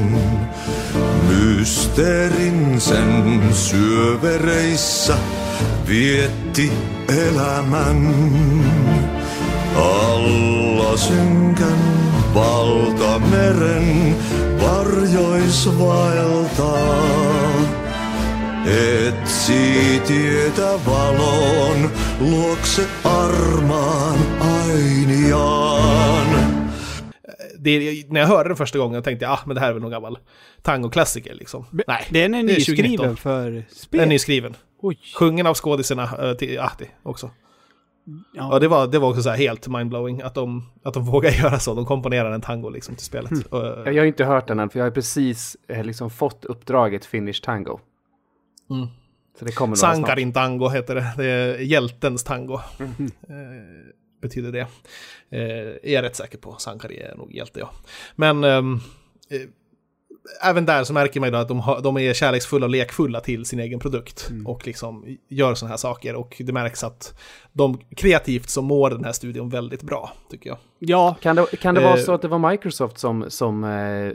Mysteerin 1.29 2.81
sen 2.81 3.43
syövereissä 3.53 5.17
vietti 5.89 6.73
elämän. 7.09 8.15
Alla 9.77 10.97
synkän 10.97 11.79
valtameren 12.35 14.17
varjois 14.61 15.79
vaeltaa. 15.79 17.56
Etsi 18.67 20.03
tietä 20.07 20.79
valon, 20.87 21.91
luokse 22.21 22.87
armaan 23.05 24.19
ainiaan. 24.41 26.27
Det, 27.59 28.05
när 28.09 28.21
jag 28.21 28.27
hörde 28.27 28.49
den 28.49 28.57
första 28.57 28.79
gången 28.79 29.03
tänkte 29.03 29.25
jag 29.25 29.33
ah, 29.33 29.41
men 29.47 29.55
det 29.55 29.61
här 29.61 29.69
är 29.69 29.73
väl 29.73 29.83
någon 29.83 29.91
gammal 29.91 30.19
tangoklassiker 30.63 31.35
liksom. 31.35 31.65
Nej, 31.87 32.07
den 32.11 32.35
är 32.35 32.43
nyskriven 32.43 33.17
för 33.17 33.65
spel. 33.69 33.99
Den 33.99 34.01
är 34.01 34.07
nyskriven. 34.07 34.57
Oj. 34.83 34.99
Sjungen 35.15 35.47
av 35.47 35.55
skådisarna 35.55 36.29
uh, 36.31 36.35
till 36.37 36.61
Ahti 36.61 36.87
också. 37.03 37.31
Ja, 38.35 38.49
ja 38.53 38.59
det, 38.59 38.69
var, 38.69 38.87
det 38.87 38.99
var 38.99 39.09
också 39.09 39.23
så 39.23 39.31
helt 39.31 39.69
mindblowing 39.69 40.23
att 40.23 40.35
de, 40.35 40.71
att 40.85 40.95
de 40.95 41.05
vågar 41.05 41.31
göra 41.43 41.59
så. 41.59 41.75
De 41.75 41.87
komponerar 41.87 42.33
en 42.33 42.41
tango 42.41 42.71
liksom 42.71 42.95
till 42.95 43.07
spelet. 43.07 43.31
Mm. 43.31 43.45
Och, 43.51 43.87
uh, 43.87 43.93
jag 43.93 44.03
har 44.03 44.07
inte 44.07 44.25
hört 44.25 44.49
den 44.49 44.59
än, 44.59 44.71
för 44.71 44.79
jag 44.79 44.87
har 44.87 44.91
precis 44.91 45.57
eh, 45.69 45.85
liksom 45.85 46.11
fått 46.11 46.45
uppdraget 46.45 47.05
Finish 47.05 47.43
Tango. 47.43 47.81
Mm. 48.71 48.89
Så 49.39 49.45
det 49.45 49.53
kommer 49.53 49.77
Sankarin 49.77 50.33
tango 50.33 50.69
heter 50.69 50.95
det. 50.95 51.13
Det 51.17 51.27
är 51.27 51.59
hjältens 51.59 52.25
tango. 52.25 52.61
Mm. 52.79 52.93
Eh, 53.29 53.93
betyder 54.23 54.53
det. 54.53 54.67
Eh, 55.31 55.91
är 55.91 55.95
jag 55.95 56.03
rätt 56.03 56.17
säker 56.17 56.39
på. 56.39 56.57
Sankari 56.59 57.01
är 57.01 57.15
nog 57.17 57.33
hjälte, 57.33 57.61
ja. 57.61 57.71
Men 58.15 58.45
ehm, 58.45 58.81
eh, 59.31 59.41
även 60.43 60.67
där 60.67 60.85
så 60.85 60.93
märker 60.93 61.21
man 61.21 61.27
ju 61.27 61.31
då 61.31 61.39
att 61.39 61.49
de, 61.49 61.61
har, 61.61 61.81
de, 61.81 61.97
är 61.97 62.15
kärleksfulla 62.15 62.67
och 62.67 62.71
lekfulla 62.71 63.21
till 63.21 63.45
sin 63.45 63.61
egen 63.61 63.79
produkt. 63.79 64.29
Mm. 64.31 64.47
Och 64.47 64.67
liksom 64.67 65.17
gör 65.29 65.55
sådana 65.55 65.73
här 65.73 65.77
saker. 65.77 66.15
Och 66.15 66.37
det 66.39 66.53
märks 66.53 66.85
att 66.85 67.19
de 67.53 67.81
kreativt 67.97 68.51
så 68.51 68.63
mår 68.63 68.91
den 68.91 69.05
här 69.05 69.13
studion 69.13 69.49
väldigt 69.49 69.83
bra, 69.83 70.13
tycker 70.31 70.51
jag. 70.51 70.59
Ja. 70.79 71.17
Kan 71.21 71.37
det, 71.37 71.47
kan 71.47 71.75
det 71.75 71.81
vara 71.81 71.99
eh, 71.99 72.05
så 72.05 72.13
att 72.13 72.23
det 72.23 72.29
var 72.29 72.51
Microsoft 72.51 72.99
som, 72.99 73.25
som 73.29 73.65
eh, 73.65 74.13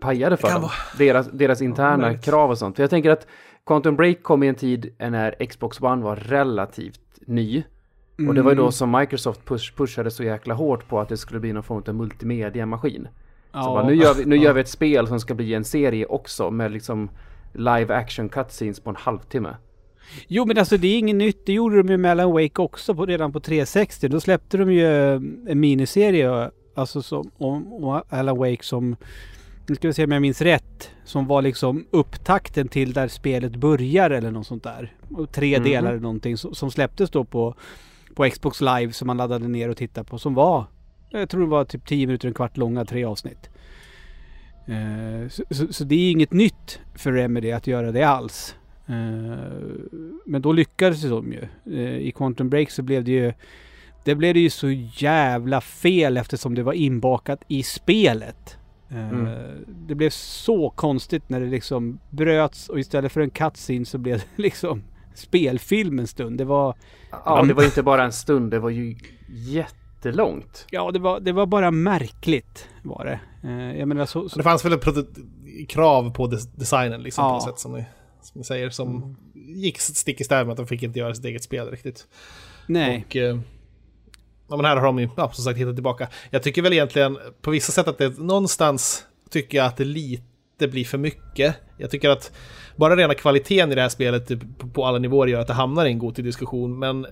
pajade 0.00 0.36
för 0.36 0.52
dem? 0.52 0.68
Deras, 0.98 1.28
deras 1.32 1.62
interna 1.62 2.12
ja, 2.12 2.18
krav 2.18 2.50
och 2.50 2.58
sånt. 2.58 2.76
För 2.76 2.82
jag 2.82 2.90
tänker 2.90 3.10
att 3.10 3.26
Quantum 3.66 3.96
Break 3.96 4.22
kom 4.22 4.42
i 4.42 4.48
en 4.48 4.54
tid 4.54 4.94
när 4.98 5.46
Xbox 5.46 5.80
One 5.80 6.04
var 6.04 6.16
relativt 6.16 7.00
ny. 7.20 7.62
Mm. 8.18 8.28
Och 8.28 8.34
det 8.34 8.42
var 8.42 8.50
ju 8.50 8.56
då 8.56 8.62
mm. 8.62 8.72
som 8.72 8.90
Microsoft 8.90 9.44
push, 9.44 9.74
pushade 9.76 10.10
så 10.10 10.24
jäkla 10.24 10.54
hårt 10.54 10.88
på 10.88 11.00
att 11.00 11.08
det 11.08 11.16
skulle 11.16 11.40
bli 11.40 11.52
någon 11.52 11.62
form 11.62 11.82
av 11.86 11.94
multimedia-maskin. 11.94 13.08
Ja. 13.52 13.62
Så 13.62 13.70
bara, 13.70 13.86
nu 13.86 13.94
gör, 13.94 14.14
vi, 14.14 14.24
nu 14.24 14.36
gör 14.36 14.52
vi 14.52 14.60
ett 14.60 14.68
spel 14.68 15.06
som 15.06 15.20
ska 15.20 15.34
bli 15.34 15.54
en 15.54 15.64
serie 15.64 16.06
också 16.06 16.50
med 16.50 16.70
liksom 16.70 17.10
live 17.52 17.94
action 17.94 18.28
cutscenes 18.28 18.80
på 18.80 18.90
en 18.90 18.96
halvtimme. 18.96 19.56
Jo 20.28 20.44
men 20.44 20.58
alltså 20.58 20.76
det 20.76 20.88
är 20.88 20.98
inget 20.98 21.16
nytt. 21.16 21.46
Det 21.46 21.52
gjorde 21.52 21.76
de 21.76 21.88
ju 21.88 21.96
med 21.96 22.10
Alan 22.10 22.32
Wake 22.32 22.62
också 22.62 22.94
på, 22.94 23.06
redan 23.06 23.32
på 23.32 23.40
360. 23.40 24.08
Då 24.08 24.20
släppte 24.20 24.56
de 24.56 24.72
ju 24.72 25.14
en 25.48 25.60
miniserie 25.60 26.50
alltså 26.74 27.02
som, 27.02 27.30
om, 27.38 27.72
om 27.72 28.02
Alan 28.08 28.38
Wake 28.38 28.64
som 28.64 28.96
nu 29.70 29.76
ska 29.76 29.88
vi 29.88 29.94
se 29.94 30.04
om 30.04 30.12
jag 30.12 30.22
minns 30.22 30.40
rätt, 30.40 30.90
som 31.04 31.26
var 31.26 31.42
liksom 31.42 31.86
upptakten 31.90 32.68
till 32.68 32.92
där 32.92 33.08
spelet 33.08 33.56
börjar 33.56 34.10
eller 34.10 34.30
något 34.30 34.46
sånt 34.46 34.62
där. 34.62 34.92
tre 35.32 35.54
mm. 35.54 35.68
delar 35.68 35.90
eller 35.90 36.00
någonting 36.00 36.36
som 36.36 36.70
släpptes 36.70 37.10
då 37.10 37.24
på, 37.24 37.54
på 38.14 38.30
Xbox 38.30 38.60
live 38.60 38.92
som 38.92 39.06
man 39.06 39.16
laddade 39.16 39.48
ner 39.48 39.68
och 39.68 39.76
tittade 39.76 40.08
på 40.08 40.18
som 40.18 40.34
var, 40.34 40.64
jag 41.10 41.28
tror 41.28 41.40
det 41.40 41.46
var 41.46 41.64
typ 41.64 41.86
10 41.86 42.06
minuter, 42.06 42.28
en 42.28 42.34
kvart 42.34 42.56
långa, 42.56 42.84
tre 42.84 43.04
avsnitt. 43.04 43.50
Uh, 44.68 45.28
så, 45.28 45.44
så, 45.50 45.72
så, 45.72 45.84
det 45.84 45.94
är 45.94 46.10
inget 46.10 46.32
nytt 46.32 46.80
för 46.94 47.12
Remedy 47.12 47.50
att 47.50 47.66
göra 47.66 47.92
det 47.92 48.02
alls. 48.02 48.54
Uh, 48.88 48.94
men 50.26 50.42
då 50.42 50.52
lyckades 50.52 51.02
de 51.02 51.32
ju. 51.32 51.48
Uh, 51.66 51.98
I 51.98 52.12
Quantum 52.12 52.50
Break 52.50 52.70
så 52.70 52.82
blev 52.82 53.04
det 53.04 53.12
ju 53.12 53.32
det 54.04 54.14
blev 54.14 54.34
det 54.34 54.40
ju 54.40 54.50
så 54.50 54.70
jävla 54.94 55.60
fel 55.60 56.16
eftersom 56.16 56.54
det 56.54 56.62
var 56.62 56.72
inbakat 56.72 57.42
i 57.48 57.62
spelet. 57.62 58.56
Mm. 58.90 59.26
Eh, 59.26 59.56
det 59.66 59.94
blev 59.94 60.10
så 60.10 60.70
konstigt 60.70 61.28
när 61.28 61.40
det 61.40 61.46
liksom 61.46 61.98
bröts 62.10 62.68
och 62.68 62.80
istället 62.80 63.12
för 63.12 63.20
en 63.20 63.30
cutscene 63.30 63.84
så 63.84 63.98
blev 63.98 64.18
det 64.18 64.24
liksom 64.42 64.82
spelfilm 65.14 65.98
en 65.98 66.06
stund. 66.06 66.38
Det 66.38 66.44
var... 66.44 66.74
Ja, 67.24 67.42
det 67.42 67.54
var 67.54 67.64
inte 67.64 67.82
bara 67.82 68.04
en 68.04 68.12
stund, 68.12 68.50
det 68.50 68.58
var 68.58 68.70
ju 68.70 68.96
jättelångt. 69.28 70.66
Ja, 70.70 70.90
det 70.90 70.98
var, 70.98 71.20
det 71.20 71.32
var 71.32 71.46
bara 71.46 71.70
märkligt 71.70 72.68
var 72.82 73.04
det. 73.04 73.20
Eh, 73.48 73.78
jag 73.78 73.88
menar, 73.88 74.06
så, 74.06 74.28
så... 74.28 74.36
Det 74.36 74.42
fanns 74.42 74.64
väl 74.64 74.72
ett 74.72 75.08
krav 75.68 76.10
på 76.10 76.26
designen 76.56 77.02
liksom 77.02 77.24
ja. 77.24 77.28
på 77.28 77.34
något 77.34 77.44
sätt 77.44 77.58
som 77.58 77.72
ni, 77.72 77.84
som 78.22 78.38
ni 78.38 78.44
säger 78.44 78.70
som 78.70 78.96
mm. 78.96 79.16
gick 79.34 79.80
stick 79.80 80.20
i 80.20 80.24
stäv 80.24 80.46
med 80.46 80.52
att 80.52 80.56
de 80.56 80.66
fick 80.66 80.82
inte 80.82 80.98
göra 80.98 81.14
sitt 81.14 81.24
eget 81.24 81.42
spel 81.42 81.70
riktigt. 81.70 82.06
Nej. 82.66 83.04
Och, 83.08 83.16
eh, 83.16 83.38
Ja, 84.50 84.56
men 84.56 84.64
här 84.64 84.76
har 84.76 84.84
de 84.84 84.98
ju 84.98 85.08
ja, 85.16 85.32
som 85.32 85.44
sagt 85.44 85.58
hittat 85.58 85.74
tillbaka. 85.74 86.08
Jag 86.30 86.42
tycker 86.42 86.62
väl 86.62 86.72
egentligen 86.72 87.18
på 87.40 87.50
vissa 87.50 87.72
sätt 87.72 87.88
att 87.88 87.98
det 87.98 88.18
någonstans 88.18 89.04
tycker 89.30 89.58
jag 89.58 89.66
att 89.66 89.76
det 89.76 89.84
lite 89.84 90.29
blir 90.68 90.84
för 90.84 90.98
mycket. 90.98 91.56
Jag 91.76 91.90
tycker 91.90 92.10
att 92.10 92.32
bara 92.76 92.96
rena 92.96 93.14
kvaliteten 93.14 93.72
i 93.72 93.74
det 93.74 93.82
här 93.82 93.88
spelet 93.88 94.28
typ, 94.28 94.40
på 94.72 94.84
alla 94.84 94.98
nivåer 94.98 95.26
gör 95.26 95.40
att 95.40 95.46
det 95.46 95.52
hamnar 95.52 95.86
i 95.86 95.88
en 95.88 95.98
god 95.98 96.14
diskussion. 96.14 96.78
Men 96.78 97.06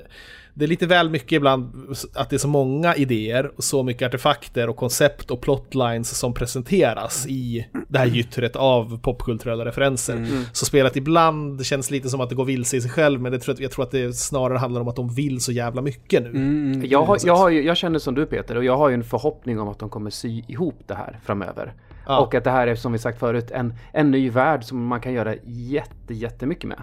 det 0.59 0.65
är 0.65 0.69
lite 0.69 0.87
väl 0.87 1.11
mycket 1.11 1.33
ibland 1.33 1.95
att 2.15 2.31
det 2.31 2.37
är 2.37 2.39
så 2.39 2.49
många 2.49 2.95
idéer 2.95 3.51
och 3.57 3.65
så 3.65 3.83
mycket 3.83 4.07
artefakter 4.07 4.69
och 4.69 4.77
koncept 4.77 5.31
och 5.31 5.41
plotlines 5.41 6.19
som 6.19 6.35
presenteras 6.35 7.27
i 7.27 7.67
det 7.89 7.99
här 7.99 8.07
gyttret 8.07 8.57
av 8.57 8.99
popkulturella 9.03 9.65
referenser. 9.65 10.17
Mm. 10.17 10.43
Så 10.53 10.65
spelet 10.65 10.97
ibland 10.97 11.67
känns 11.67 11.91
lite 11.91 12.09
som 12.09 12.21
att 12.21 12.29
det 12.29 12.35
går 12.35 12.45
vilse 12.45 12.77
i 12.77 12.81
sig 12.81 12.91
själv, 12.91 13.21
men 13.21 13.33
det 13.33 13.39
tror 13.39 13.57
jag, 13.57 13.65
jag 13.65 13.71
tror 13.71 13.85
att 13.85 13.91
det 13.91 14.17
snarare 14.17 14.59
handlar 14.59 14.81
om 14.81 14.89
att 14.89 14.97
de 14.97 15.15
vill 15.15 15.41
så 15.41 15.53
jävla 15.53 15.83
mycket 15.83 16.23
nu. 16.23 16.29
Mm. 16.29 16.73
mm. 16.73 16.87
Jag, 16.91 17.03
har, 17.03 17.19
jag, 17.25 17.37
har 17.37 17.51
jag 17.51 17.77
känner 17.77 17.99
som 17.99 18.15
du 18.15 18.27
Peter, 18.27 18.57
och 18.57 18.65
jag 18.65 18.77
har 18.77 18.89
ju 18.89 18.95
en 18.95 19.05
förhoppning 19.05 19.61
om 19.61 19.69
att 19.69 19.79
de 19.79 19.91
kommer 19.91 20.11
sy 20.11 20.43
ihop 20.49 20.79
det 20.87 20.95
här 20.95 21.19
framöver. 21.25 21.75
Ja. 22.09 22.21
Och 22.21 22.35
att 22.35 22.45
det 22.45 22.51
här 22.51 22.67
är 22.67 22.75
som 22.75 22.93
vi 22.93 22.99
sagt 22.99 23.19
förut 23.19 23.51
en, 23.51 23.75
en 23.93 24.11
ny 24.11 24.31
värld 24.31 24.65
som 24.65 24.87
man 24.87 25.01
kan 25.01 25.13
göra 25.13 25.35
jätte, 25.45 26.15
jättemycket 26.15 26.69
med. 26.69 26.83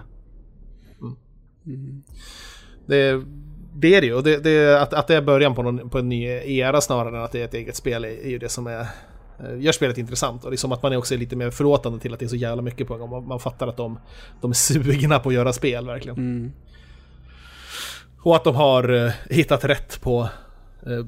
Mm. 1.00 1.16
mm. 1.66 2.02
Det 2.86 3.22
det 3.78 3.94
är 3.94 4.00
det 4.00 4.06
ju. 4.06 4.14
Och 4.14 4.22
det, 4.22 4.38
det, 4.38 4.82
att, 4.82 4.92
att 4.94 5.06
det 5.06 5.16
är 5.16 5.22
början 5.22 5.54
på, 5.54 5.62
någon, 5.62 5.90
på 5.90 5.98
en 5.98 6.08
ny 6.08 6.24
era 6.26 6.80
snarare 6.80 7.16
än 7.16 7.24
att 7.24 7.32
det 7.32 7.40
är 7.40 7.44
ett 7.44 7.54
eget 7.54 7.76
spel 7.76 8.04
är, 8.04 8.08
är 8.08 8.28
ju 8.28 8.38
det 8.38 8.48
som 8.48 8.66
är, 8.66 8.80
eh, 8.80 9.58
gör 9.58 9.72
spelet 9.72 9.98
intressant. 9.98 10.44
Och 10.44 10.50
det 10.50 10.54
är 10.54 10.58
som 10.58 10.72
att 10.72 10.82
man 10.82 10.92
är 10.92 10.96
också 10.96 11.16
lite 11.16 11.36
mer 11.36 11.50
förlåtande 11.50 11.98
till 11.98 12.12
att 12.12 12.18
det 12.18 12.26
är 12.26 12.28
så 12.28 12.36
jävla 12.36 12.62
mycket 12.62 12.88
på 12.88 12.94
en 12.94 13.00
gång. 13.00 13.10
Man, 13.10 13.28
man 13.28 13.40
fattar 13.40 13.68
att 13.68 13.76
de, 13.76 13.98
de 14.40 14.50
är 14.50 14.54
sugna 14.54 15.18
på 15.18 15.28
att 15.28 15.34
göra 15.34 15.52
spel 15.52 15.86
verkligen. 15.86 16.16
Mm. 16.16 16.52
Och 18.22 18.36
att 18.36 18.44
de 18.44 18.54
har 18.54 18.90
uh, 18.90 19.10
hittat 19.30 19.64
rätt 19.64 20.00
på, 20.00 20.28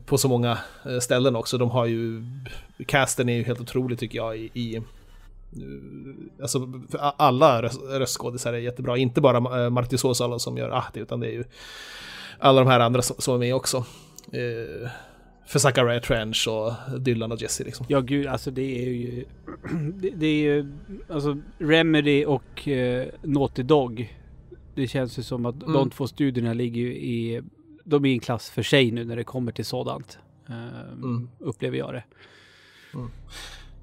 på 0.07 0.19
så 0.19 0.29
många 0.29 0.59
uh, 0.87 0.99
ställen 0.99 1.37
också. 1.37 1.59
De 1.59 1.71
har 1.71 1.87
ju... 1.87 2.23
Casten 2.87 3.29
är 3.29 3.37
ju 3.37 3.43
helt 3.43 3.61
otrolig 3.61 3.99
tycker 3.99 4.19
jag 4.19 4.39
i... 4.39 4.51
i 4.55 4.83
Alltså 6.43 6.73
alla 6.99 7.63
röstskådisar 7.99 8.53
är 8.53 8.59
jättebra, 8.59 8.97
inte 8.97 9.21
bara 9.21 9.71
Marty 9.71 9.99
Såsalo 9.99 10.39
som 10.39 10.57
gör 10.57 10.71
Ahti 10.71 11.01
utan 11.01 11.21
det 11.21 11.27
är 11.27 11.33
ju 11.33 11.45
alla 12.39 12.61
de 12.61 12.69
här 12.69 12.81
andra 12.81 13.03
som, 13.03 13.35
är 13.35 13.39
med 13.39 13.55
också. 13.55 13.77
Eh, 14.33 14.91
för 15.47 15.59
Zachariah 15.59 16.01
Trench 16.01 16.49
och 16.49 17.01
Dylan 17.01 17.33
och 17.33 17.43
Jesse 17.43 17.65
liksom. 17.65 17.87
Ja 17.89 18.01
gud, 18.01 18.27
alltså 18.27 18.51
det 18.51 18.87
är 18.87 18.91
ju... 18.91 19.25
Det, 19.95 20.11
det 20.11 20.27
är 20.27 20.43
ju... 20.43 20.73
Alltså 21.09 21.39
Remedy 21.59 22.25
och 22.25 22.69
eh, 22.69 23.07
Naughty 23.23 23.63
Dog. 23.63 24.15
Det 24.75 24.87
känns 24.87 25.19
ju 25.19 25.23
som 25.23 25.47
att 25.47 25.63
mm. 25.63 25.73
de 25.73 25.91
två 25.91 26.07
studierna 26.07 26.53
ligger 26.53 26.81
ju 26.81 26.95
i... 26.95 27.43
De 27.89 28.05
är 28.05 28.09
i 28.09 28.13
en 28.13 28.21
klass 28.21 28.51
för 28.51 28.63
sig 28.63 28.91
nu 28.91 29.05
när 29.05 29.17
det 29.17 29.25
kommer 29.25 29.53
till 29.53 29.65
sådant. 29.65 30.19
Eh, 30.49 30.93
mm. 30.93 31.29
Upplever 31.39 31.79
jag 31.79 31.95
det. 31.95 32.05
Mm. 32.95 33.11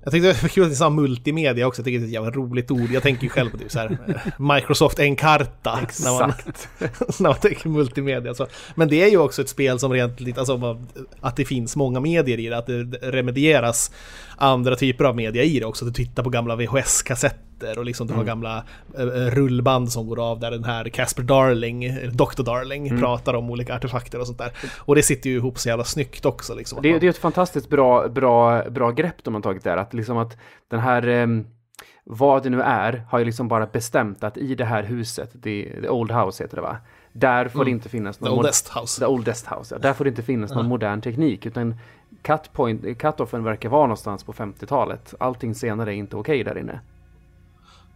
Jag 0.04 0.12
tyckte 0.12 0.28
det 0.28 0.42
var 0.42 0.50
kul 0.50 0.64
att 0.64 0.70
ni 0.70 0.76
sa 0.76 0.90
multimedia 0.90 1.68
också, 1.68 1.80
jag 1.80 1.86
tycker 1.86 2.00
det 2.00 2.04
är 2.04 2.08
ett 2.08 2.14
jävla 2.14 2.32
roligt 2.32 2.72
ord. 2.72 2.92
Jag 2.92 3.04
tänker 3.04 3.24
ju 3.24 3.30
själv 3.30 3.50
på 3.50 3.58
typ 3.58 3.72
så 3.72 3.80
här, 3.80 3.98
eh, 4.08 4.56
Microsoft 4.56 5.00
Encarta. 5.00 5.80
När 6.04 6.20
man, 6.20 6.34
när 7.20 7.30
man 7.30 7.40
tänker 7.40 7.70
multimedia. 7.70 8.34
Så. 8.34 8.48
Men 8.76 8.88
det 8.88 9.04
är 9.04 9.08
ju 9.08 9.18
också 9.18 9.42
ett 9.42 9.50
spel 9.50 9.80
som 9.80 9.94
rent 9.94 10.20
lite, 10.20 10.40
alltså 10.40 10.86
att 11.20 11.36
det 11.36 11.46
finns 11.46 11.76
många 11.76 12.00
medier 12.00 12.40
i 12.40 12.50
det, 12.50 12.58
att 12.58 12.68
det 12.68 12.84
remedieras 13.02 13.92
andra 14.36 14.76
typer 14.76 15.04
av 15.04 15.16
media 15.16 15.44
i 15.44 15.60
det 15.60 15.66
också. 15.66 15.86
Att 15.86 15.94
du 15.94 16.04
tittar 16.04 16.24
på 16.24 16.30
gamla 16.30 16.56
VHS-kassetter 16.56 17.45
artefakter 17.66 17.80
och 17.80 17.86
liksom 17.86 18.08
du 18.08 18.14
har 18.14 18.22
mm. 18.22 18.28
gamla 18.28 18.64
uh, 19.00 19.32
rullband 19.32 19.92
som 19.92 20.08
går 20.08 20.20
av 20.32 20.40
där 20.40 20.52
den 20.52 20.64
här 20.64 20.90
Casper 20.90 21.24
Darling, 21.24 22.10
Dr. 22.12 22.44
Darling, 22.44 22.88
mm. 22.88 23.00
pratar 23.00 23.34
om 23.34 23.50
olika 23.50 23.76
artefakter 23.76 24.20
och 24.20 24.28
sånt 24.28 24.38
där. 24.38 24.52
Och 24.78 24.96
det 24.96 25.04
sitter 25.04 25.30
ju 25.30 25.36
ihop 25.36 25.60
så 25.60 25.70
jävla 25.70 25.84
snyggt 25.84 26.26
också. 26.26 26.56
Liksom, 26.56 26.82
det, 26.82 27.00
det 27.00 27.06
är 27.06 27.10
ett 27.10 27.18
fantastiskt 27.18 27.70
bra, 27.70 28.08
bra, 28.08 28.70
bra 28.70 28.92
grepp 28.92 29.24
de 29.24 29.34
har 29.34 29.42
tagit 29.42 29.64
där, 29.64 29.78
att 29.78 29.94
liksom 29.94 30.18
att 30.18 30.38
den 30.70 30.80
här 30.80 31.08
um 31.08 31.46
vad 32.08 32.44
det 32.44 32.50
nu 32.50 32.62
är, 32.62 33.06
har 33.10 33.20
ju 33.20 33.26
liksom 33.26 33.48
bara 33.48 33.66
bestämt 33.66 34.24
att 34.24 34.38
i 34.38 34.56
det 34.56 34.66
här 34.66 34.84
huset, 34.84 35.32
the, 35.44 35.82
the 35.82 35.90
Old 35.90 36.12
House 36.12 36.44
heter 36.44 36.56
det 36.56 36.62
va? 36.62 36.78
Där 37.14 37.48
får 37.48 37.60
mm. 37.60 37.66
det 37.66 37.72
inte 37.72 37.90
finnas 37.90 38.20
någon... 38.20 38.30
The 38.30 38.38
Oldest 38.38 38.70
House. 38.70 39.00
The 39.00 39.06
Oldest 39.06 39.48
House, 39.48 39.76
ja. 39.76 39.80
Där 39.80 39.94
får 39.94 40.04
det 40.04 40.10
inte 40.10 40.24
finnas 40.24 40.52
någon 40.52 40.68
modern 40.68 41.02
teknik, 41.02 41.46
utan 41.46 41.76
cut 42.22 42.52
cut-offen 42.98 43.44
verkar 43.44 43.70
vara 43.70 43.82
någonstans 43.82 44.24
på 44.24 44.34
50-talet. 44.34 45.14
Allting 45.20 45.56
senare 45.56 45.94
är 45.94 45.96
inte 45.96 46.16
okej 46.16 46.42
okay 46.42 46.54
där 46.54 46.60
inne. 46.60 46.80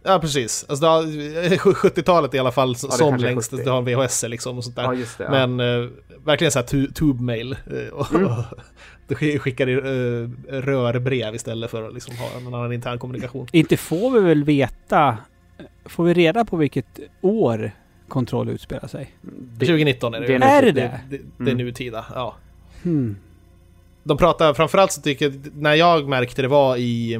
Ja, 0.02 0.18
precis. 0.18 0.66
Alltså, 0.68 0.86
70-talet 0.86 2.34
i 2.34 2.38
alla 2.38 2.52
fall 2.52 2.74
ja, 2.82 2.90
som 2.90 3.16
längst. 3.16 3.50
Du 3.50 3.70
har 3.70 3.82
VHS 3.82 4.24
liksom 4.28 4.58
och 4.58 4.64
sånt 4.64 4.76
där. 4.76 4.82
Ja, 4.82 4.92
det, 4.92 5.06
ja. 5.18 5.30
Men 5.30 5.60
uh, 5.60 5.90
verkligen 6.24 6.52
såhär 6.52 6.66
tu 6.66 6.86
tube-mail. 6.86 7.56
Uh, 7.72 8.14
mm. 8.14 8.32
du 9.08 9.38
skickar 9.38 9.68
uh, 9.68 10.30
rörbrev 10.48 11.34
istället 11.34 11.70
för 11.70 11.88
att 11.88 11.94
liksom 11.94 12.16
ha 12.16 12.30
en 12.40 12.46
annan 12.46 12.72
intern 12.72 12.98
kommunikation. 12.98 13.46
Inte 13.52 13.76
får 13.76 14.10
vi 14.10 14.20
väl 14.20 14.44
veta, 14.44 15.18
får 15.84 16.04
vi 16.04 16.14
reda 16.14 16.44
på 16.44 16.56
vilket 16.56 17.00
år 17.20 17.72
kontroll 18.08 18.48
utspelar 18.48 18.88
sig? 18.88 19.10
2019 19.58 20.14
är 20.14 20.20
det. 20.20 20.26
det 20.26 20.34
är, 20.44 20.62
det 20.62 20.72
det? 20.72 21.00
Det, 21.10 21.16
det, 21.16 21.22
det 21.36 21.50
är 21.50 21.54
mm. 21.54 21.66
nutida, 21.66 22.04
ja. 22.14 22.36
Hmm. 22.82 23.16
De 24.02 24.16
pratar 24.16 24.54
framförallt 24.54 24.92
så 24.92 25.02
tycker 25.02 25.24
jag, 25.24 25.40
när 25.54 25.74
jag 25.74 26.08
märkte 26.08 26.42
det 26.42 26.48
var 26.48 26.76
i 26.76 27.18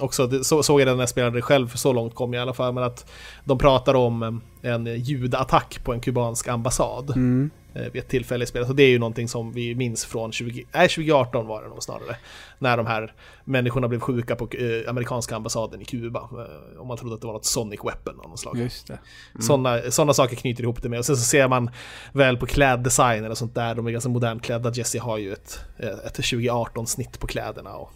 också, 0.00 0.44
så, 0.44 0.62
såg 0.62 0.80
jag 0.80 0.88
den 0.88 0.96
när 0.96 1.02
jag 1.02 1.08
spelade 1.08 1.42
själv, 1.42 1.68
för 1.68 1.78
så 1.78 1.92
långt 1.92 2.14
kom 2.14 2.32
jag 2.32 2.40
i 2.40 2.42
alla 2.42 2.54
fall, 2.54 2.74
men 2.74 2.84
att 2.84 3.06
de 3.44 3.58
pratar 3.58 3.94
om 3.94 4.22
eh, 4.22 4.30
en 4.64 4.86
ljudattack 4.86 5.80
på 5.84 5.92
en 5.92 6.00
kubansk 6.00 6.48
ambassad. 6.48 7.10
Mm. 7.10 7.50
Eh, 7.74 7.92
vid 7.92 8.02
ett 8.02 8.08
tillfälle 8.08 8.44
i 8.44 8.46
spelet. 8.46 8.68
Och 8.68 8.76
det 8.76 8.82
är 8.82 8.88
ju 8.88 8.98
någonting 8.98 9.28
som 9.28 9.52
vi 9.52 9.74
minns 9.74 10.04
från 10.04 10.32
20, 10.32 10.64
nej, 10.72 10.88
2018 10.88 11.46
var 11.46 11.62
det 11.62 11.68
nog 11.68 11.82
snarare. 11.82 12.16
När 12.58 12.76
de 12.76 12.86
här 12.86 13.12
människorna 13.44 13.88
blev 13.88 14.00
sjuka 14.00 14.36
på 14.36 14.48
eh, 14.50 14.90
amerikanska 14.90 15.36
ambassaden 15.36 15.80
i 15.80 15.84
Kuba. 15.84 16.20
Eh, 16.20 16.80
om 16.80 16.88
man 16.88 16.96
trodde 16.96 17.14
att 17.14 17.20
det 17.20 17.26
var 17.26 17.34
något 17.34 17.44
Sonic 17.44 17.80
Weapon 17.84 18.20
av 18.20 18.30
något 18.30 18.38
slag. 18.38 18.58
Just 18.58 18.86
det. 18.86 18.98
Mm. 19.34 19.42
Sådana, 19.42 19.90
sådana 19.90 20.14
saker 20.14 20.36
knyter 20.36 20.62
ihop 20.62 20.82
det 20.82 20.88
med. 20.88 20.98
Och 20.98 21.04
sen 21.04 21.16
så 21.16 21.22
ser 21.22 21.48
man 21.48 21.70
väl 22.12 22.36
på 22.36 22.46
kläddesigner 22.46 23.30
och 23.30 23.38
sånt 23.38 23.54
där. 23.54 23.74
De 23.74 23.86
är 23.86 23.90
ganska 23.90 24.10
modernt 24.10 24.42
klädda. 24.42 24.72
Jesse 24.72 24.98
har 24.98 25.18
ju 25.18 25.32
ett, 25.32 25.60
ett 25.78 26.18
2018-snitt 26.18 27.20
på 27.20 27.26
kläderna. 27.26 27.74
Och, 27.76 27.90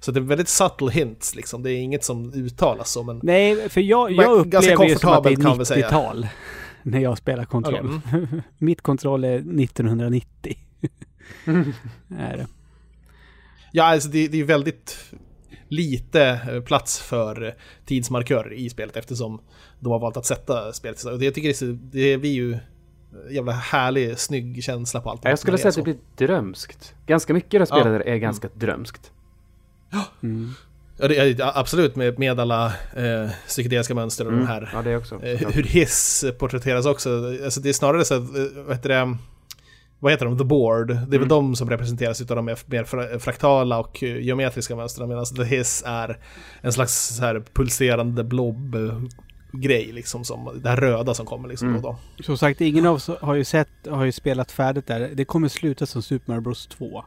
så 0.00 0.12
det 0.12 0.20
är 0.20 0.22
väldigt 0.22 0.48
subtle 0.48 0.90
hints 0.90 1.34
liksom. 1.34 1.62
Det 1.62 1.72
är 1.72 1.76
inget 1.76 2.04
som 2.04 2.32
uttalas 2.32 2.90
så. 2.90 3.02
Men 3.02 3.20
Nej, 3.22 3.68
för 3.68 3.80
jag, 3.80 4.12
jag 4.12 4.32
upplever 4.32 4.84
ju 4.84 4.96
som 4.96 5.12
att 5.12 5.24
det 5.24 5.30
är 5.30 5.36
90-tal 5.36 5.97
när 6.82 7.00
jag 7.00 7.18
spelar 7.18 7.44
kontroll. 7.44 7.86
Okay. 7.86 8.18
Mm. 8.18 8.42
Mitt 8.58 8.80
kontroll 8.80 9.24
är 9.24 9.36
1990. 9.36 10.58
är 12.18 12.36
det. 12.36 12.46
Ja, 13.72 13.84
alltså 13.84 14.08
det, 14.08 14.28
det 14.28 14.40
är 14.40 14.44
väldigt 14.44 15.14
lite 15.68 16.40
eh, 16.50 16.60
plats 16.60 17.00
för 17.00 17.56
tidsmarkörer 17.86 18.52
i 18.52 18.70
spelet 18.70 18.96
eftersom 18.96 19.40
de 19.80 19.92
har 19.92 19.98
valt 19.98 20.16
att 20.16 20.26
sätta 20.26 20.72
spelet. 20.72 21.04
Och 21.04 21.22
jag 21.22 21.34
tycker 21.34 21.66
det, 21.66 21.78
det 21.92 22.18
blir 22.18 22.32
ju 22.32 22.58
jävla 23.30 23.52
härlig, 23.52 24.18
snygg 24.18 24.64
känsla 24.64 25.00
på 25.00 25.10
allt. 25.10 25.24
Jag 25.24 25.38
skulle 25.38 25.58
säga 25.58 25.68
att 25.68 25.74
det 25.74 25.82
blir 25.82 25.98
drömskt. 26.16 26.94
Ganska 27.06 27.34
mycket 27.34 27.60
det 27.60 27.66
spelet 27.66 28.02
ja. 28.06 28.12
är 28.12 28.16
ganska 28.16 28.46
mm. 28.46 28.58
drömskt. 28.58 29.12
Ja. 29.90 30.04
Mm. 30.22 30.50
Ja, 31.00 31.08
det 31.08 31.18
är, 31.18 31.58
absolut 31.58 31.96
med, 31.96 32.18
med 32.18 32.40
alla 32.40 32.66
eh, 32.96 33.30
psykedeliska 33.46 33.94
mönster 33.94 34.24
och 34.24 34.32
mm. 34.32 34.44
de 34.44 34.50
här. 34.52 34.70
Ja, 34.72 34.82
det 34.82 34.96
också. 34.96 35.24
Eh, 35.24 35.48
hur 35.48 35.62
Hiss 35.62 36.24
porträtteras 36.38 36.86
också. 36.86 37.10
Alltså, 37.44 37.60
det 37.60 37.68
är 37.68 37.72
snarare 37.72 38.04
så 38.04 38.14
att, 38.14 38.20
eh, 38.20 38.64
vad 38.66 38.76
heter 38.76 38.88
det? 38.88 39.16
Vad 39.98 40.12
heter 40.12 40.26
de? 40.26 40.38
The 40.38 40.44
Board. 40.44 40.88
Det 40.88 40.92
är 40.92 40.96
mm. 40.96 41.20
väl 41.20 41.28
de 41.28 41.56
som 41.56 41.70
representeras 41.70 42.20
utav 42.20 42.36
de 42.36 42.44
mer 42.44 43.18
fraktala 43.18 43.78
och 43.78 44.02
eh, 44.02 44.16
geometriska 44.20 44.76
mönstren. 44.76 45.08
Medan 45.08 45.24
The 45.24 45.44
Hiss 45.44 45.82
är 45.86 46.18
en 46.60 46.72
slags 46.72 47.16
så 47.16 47.22
här 47.22 47.42
pulserande 47.52 48.24
blob 48.24 48.76
grej 49.52 49.92
liksom 49.92 50.24
som 50.24 50.60
det 50.62 50.68
här 50.68 50.76
röda 50.76 51.14
som 51.14 51.26
kommer 51.26 51.48
liksom 51.48 51.68
mm. 51.68 51.82
då, 51.82 51.98
då. 52.16 52.22
Som 52.22 52.38
sagt, 52.38 52.60
ingen 52.60 52.86
av 52.86 52.94
oss 52.94 53.10
har 53.20 53.34
ju 53.34 53.44
sett, 53.44 53.68
har 53.90 54.04
ju 54.04 54.12
spelat 54.12 54.52
färdigt 54.52 54.86
där. 54.86 55.10
Det 55.14 55.24
kommer 55.24 55.48
sluta 55.48 55.86
som 55.86 56.02
Super 56.02 56.32
Mario 56.32 56.40
Bros 56.40 56.66
2. 56.66 57.04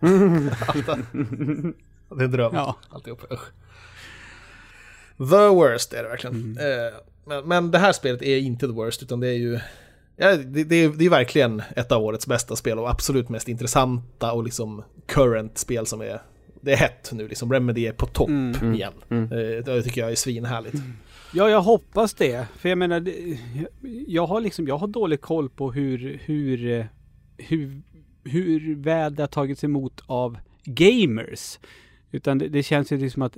Det 2.08 2.20
är 2.20 2.24
en 2.24 2.30
dröm. 2.30 2.54
Ja. 2.54 2.76
Alltihop. 2.88 3.20
The 5.18 5.48
worst 5.48 5.92
är 5.92 6.02
det 6.02 6.08
verkligen. 6.08 6.36
Mm. 6.36 6.58
Eh, 6.58 6.94
men, 7.26 7.48
men 7.48 7.70
det 7.70 7.78
här 7.78 7.92
spelet 7.92 8.22
är 8.22 8.38
inte 8.38 8.66
the 8.66 8.72
worst, 8.72 9.02
utan 9.02 9.20
det 9.20 9.28
är 9.28 9.38
ju... 9.38 9.58
Ja, 10.16 10.36
det, 10.36 10.64
det, 10.64 10.76
är, 10.76 10.88
det 10.88 11.04
är 11.04 11.10
verkligen 11.10 11.62
ett 11.76 11.92
av 11.92 12.02
årets 12.02 12.26
bästa 12.26 12.56
spel 12.56 12.78
och 12.78 12.90
absolut 12.90 13.28
mest 13.28 13.48
intressanta 13.48 14.32
och 14.32 14.44
liksom 14.44 14.82
current 15.06 15.58
spel 15.58 15.86
som 15.86 16.00
är... 16.00 16.22
Det 16.60 16.72
är 16.72 16.76
hett 16.76 17.10
nu 17.12 17.28
liksom. 17.28 17.52
Remedy 17.52 17.86
är 17.86 17.92
på 17.92 18.06
topp 18.06 18.28
mm. 18.28 18.74
igen. 18.74 18.92
Mm. 19.08 19.32
Eh, 19.32 19.64
det 19.64 19.82
tycker 19.82 20.00
jag 20.00 20.10
är 20.10 20.16
svinhärligt. 20.16 20.74
Mm. 20.74 20.92
Ja, 21.32 21.50
jag 21.50 21.62
hoppas 21.62 22.14
det. 22.14 22.46
För 22.58 22.68
jag 22.68 22.78
menar, 22.78 23.08
jag 24.06 24.26
har 24.26 24.40
liksom, 24.40 24.68
jag 24.68 24.78
har 24.78 24.86
dålig 24.86 25.20
koll 25.20 25.48
på 25.48 25.72
hur, 25.72 26.20
hur, 26.24 26.88
hur, 27.36 27.82
hur 28.24 28.76
väl 28.76 29.14
det 29.14 29.22
har 29.22 29.28
tagits 29.28 29.64
emot 29.64 30.02
av 30.06 30.38
gamers. 30.64 31.58
Utan 32.10 32.38
det, 32.38 32.48
det 32.48 32.62
känns 32.62 32.92
ju 32.92 32.98
liksom 32.98 33.22
att 33.22 33.36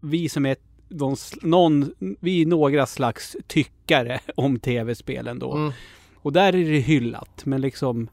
vi 0.00 0.28
som 0.28 0.46
är 0.46 0.56
någon, 0.88 1.16
någon, 1.42 1.94
vi 2.20 2.42
är 2.42 2.46
några 2.46 2.86
slags 2.86 3.36
tyckare 3.46 4.20
om 4.34 4.58
tv-spelen 4.58 5.38
då. 5.38 5.52
Mm. 5.56 5.72
Och 6.16 6.32
där 6.32 6.54
är 6.54 6.70
det 6.70 6.78
hyllat, 6.78 7.44
men 7.44 7.60
liksom 7.60 8.08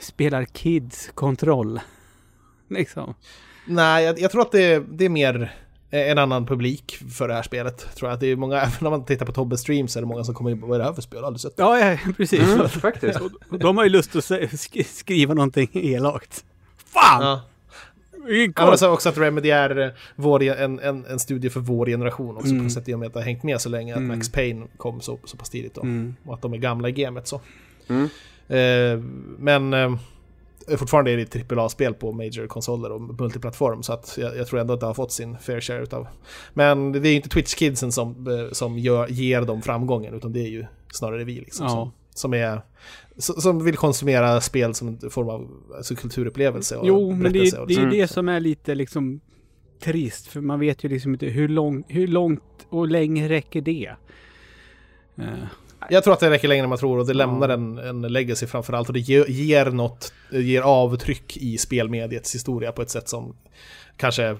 spelar 0.00 0.44
kids 0.44 1.10
kontroll? 1.14 1.80
liksom. 2.68 3.14
Nej, 3.66 4.04
jag, 4.04 4.18
jag, 4.20 4.30
tror 4.30 4.42
att 4.42 4.52
det, 4.52 4.78
det 4.78 5.04
är 5.04 5.08
mer 5.08 5.54
en 5.90 6.18
annan 6.18 6.46
publik 6.46 6.96
för 7.16 7.28
det 7.28 7.34
här 7.34 7.42
spelet. 7.42 7.96
Tror 7.96 8.10
jag 8.10 8.14
att 8.14 8.20
det 8.20 8.26
är 8.26 8.36
många, 8.36 8.56
även 8.60 8.86
om 8.86 8.90
man 8.90 9.04
tittar 9.04 9.26
på 9.26 9.32
Tobbe 9.32 9.58
Streams 9.58 9.96
är 9.96 10.00
det 10.00 10.06
många 10.06 10.24
som 10.24 10.34
kommer 10.34 10.50
in 10.50 10.60
på 10.60 10.66
vad 10.66 10.74
är 10.74 10.78
det 10.78 10.84
här 10.84 10.92
för 10.92 11.02
spel? 11.02 11.24
Aldrig 11.24 11.40
sett 11.40 11.56
det. 11.56 11.62
Ja, 11.62 11.78
ja 11.78 11.98
precis. 12.16 12.40
Mm, 12.40 12.68
faktiskt. 12.68 13.18
de 13.60 13.76
har 13.76 13.84
ju 13.84 13.90
lust 13.90 14.16
att 14.16 14.24
skriva 14.86 15.34
någonting 15.34 15.68
elakt. 15.72 16.44
Fan! 16.76 17.22
Ja. 17.22 17.42
Sa 18.76 18.92
också 18.92 19.08
att 19.08 19.18
Remedy 19.18 19.50
är 19.50 19.78
eh, 19.78 19.90
vår, 20.16 20.42
en, 20.42 20.80
en, 20.80 21.04
en 21.04 21.18
studie 21.18 21.50
för 21.50 21.60
vår 21.60 21.86
generation 21.86 22.36
också 22.36 22.50
mm. 22.50 22.64
på 22.64 22.70
sätt 22.70 22.88
i 22.88 22.94
och 22.94 22.98
med 22.98 23.06
att 23.06 23.12
det 23.12 23.18
har 23.18 23.24
hängt 23.24 23.42
med 23.42 23.60
så 23.60 23.68
länge. 23.68 23.92
Att 23.92 23.98
mm. 23.98 24.16
Max 24.16 24.32
Payne 24.32 24.66
kom 24.76 25.00
så, 25.00 25.18
så 25.24 25.36
pass 25.36 25.50
tidigt 25.50 25.74
då. 25.74 25.80
Mm. 25.80 26.14
Och 26.24 26.34
att 26.34 26.42
de 26.42 26.52
är 26.52 26.58
gamla 26.58 26.88
i 26.88 26.92
gamet 26.92 27.26
så. 27.26 27.40
Mm. 27.88 28.08
Eh, 28.48 29.04
men 29.38 29.74
eh, 29.74 29.96
fortfarande 30.76 31.10
är 31.10 31.16
det 31.16 31.52
AAA-spel 31.52 31.94
på 31.94 32.12
major-konsoler 32.12 32.92
och 32.92 33.00
multiplattform. 33.00 33.82
Så 33.82 33.92
att 33.92 34.18
jag, 34.20 34.36
jag, 34.36 34.46
tror 34.46 34.60
ändå 34.60 34.74
att 34.74 34.80
det 34.80 34.86
har 34.86 34.94
fått 34.94 35.12
sin 35.12 35.38
fair 35.38 35.60
share 35.60 35.82
utav. 35.82 36.06
Men 36.54 36.92
det 36.92 37.08
är 37.08 37.16
inte 37.16 37.28
Twitch-kidsen 37.28 37.90
som, 37.90 38.26
eh, 38.26 38.52
som 38.52 38.78
gör, 38.78 39.08
ger 39.08 39.42
dem 39.42 39.62
framgången 39.62 40.14
utan 40.14 40.32
det 40.32 40.40
är 40.40 40.48
ju 40.48 40.64
snarare 40.92 41.24
vi 41.24 41.34
liksom. 41.34 41.66
Ja. 41.66 41.70
Som, 41.70 41.92
som 42.14 42.34
är 42.34 42.62
som 43.18 43.64
vill 43.64 43.76
konsumera 43.76 44.40
spel 44.40 44.74
som 44.74 44.88
en 44.88 45.10
form 45.10 45.28
av 45.28 45.50
alltså, 45.76 45.94
kulturupplevelse. 45.94 46.76
Och 46.76 46.86
jo, 46.86 47.12
men 47.12 47.32
det, 47.32 47.38
är, 47.38 47.66
det 47.66 47.74
är 47.74 47.86
det 47.86 48.08
som 48.08 48.28
är 48.28 48.40
lite 48.40 48.74
liksom 48.74 49.20
trist. 49.82 50.26
För 50.26 50.40
man 50.40 50.60
vet 50.60 50.84
ju 50.84 50.88
liksom 50.88 51.12
inte 51.12 51.26
hur, 51.26 51.48
lång, 51.48 51.84
hur 51.88 52.06
långt 52.06 52.42
och 52.68 52.88
länge 52.88 53.28
räcker 53.28 53.60
det? 53.60 53.90
Uh. 55.18 55.44
Jag 55.90 56.04
tror 56.04 56.14
att 56.14 56.20
det 56.20 56.30
räcker 56.30 56.48
längre 56.48 56.62
än 56.62 56.68
man 56.68 56.78
tror 56.78 56.98
och 56.98 57.06
det 57.06 57.14
lämnar 57.14 57.48
en, 57.48 57.78
en 57.78 58.02
legacy 58.02 58.46
framförallt. 58.46 58.88
Och 58.88 58.94
det 58.94 59.00
ger, 59.00 59.26
ger 59.26 59.70
något, 59.70 60.12
ger 60.30 60.62
avtryck 60.62 61.36
i 61.36 61.58
spelmediets 61.58 62.34
historia 62.34 62.72
på 62.72 62.82
ett 62.82 62.90
sätt 62.90 63.08
som 63.08 63.36
kanske 63.96 64.36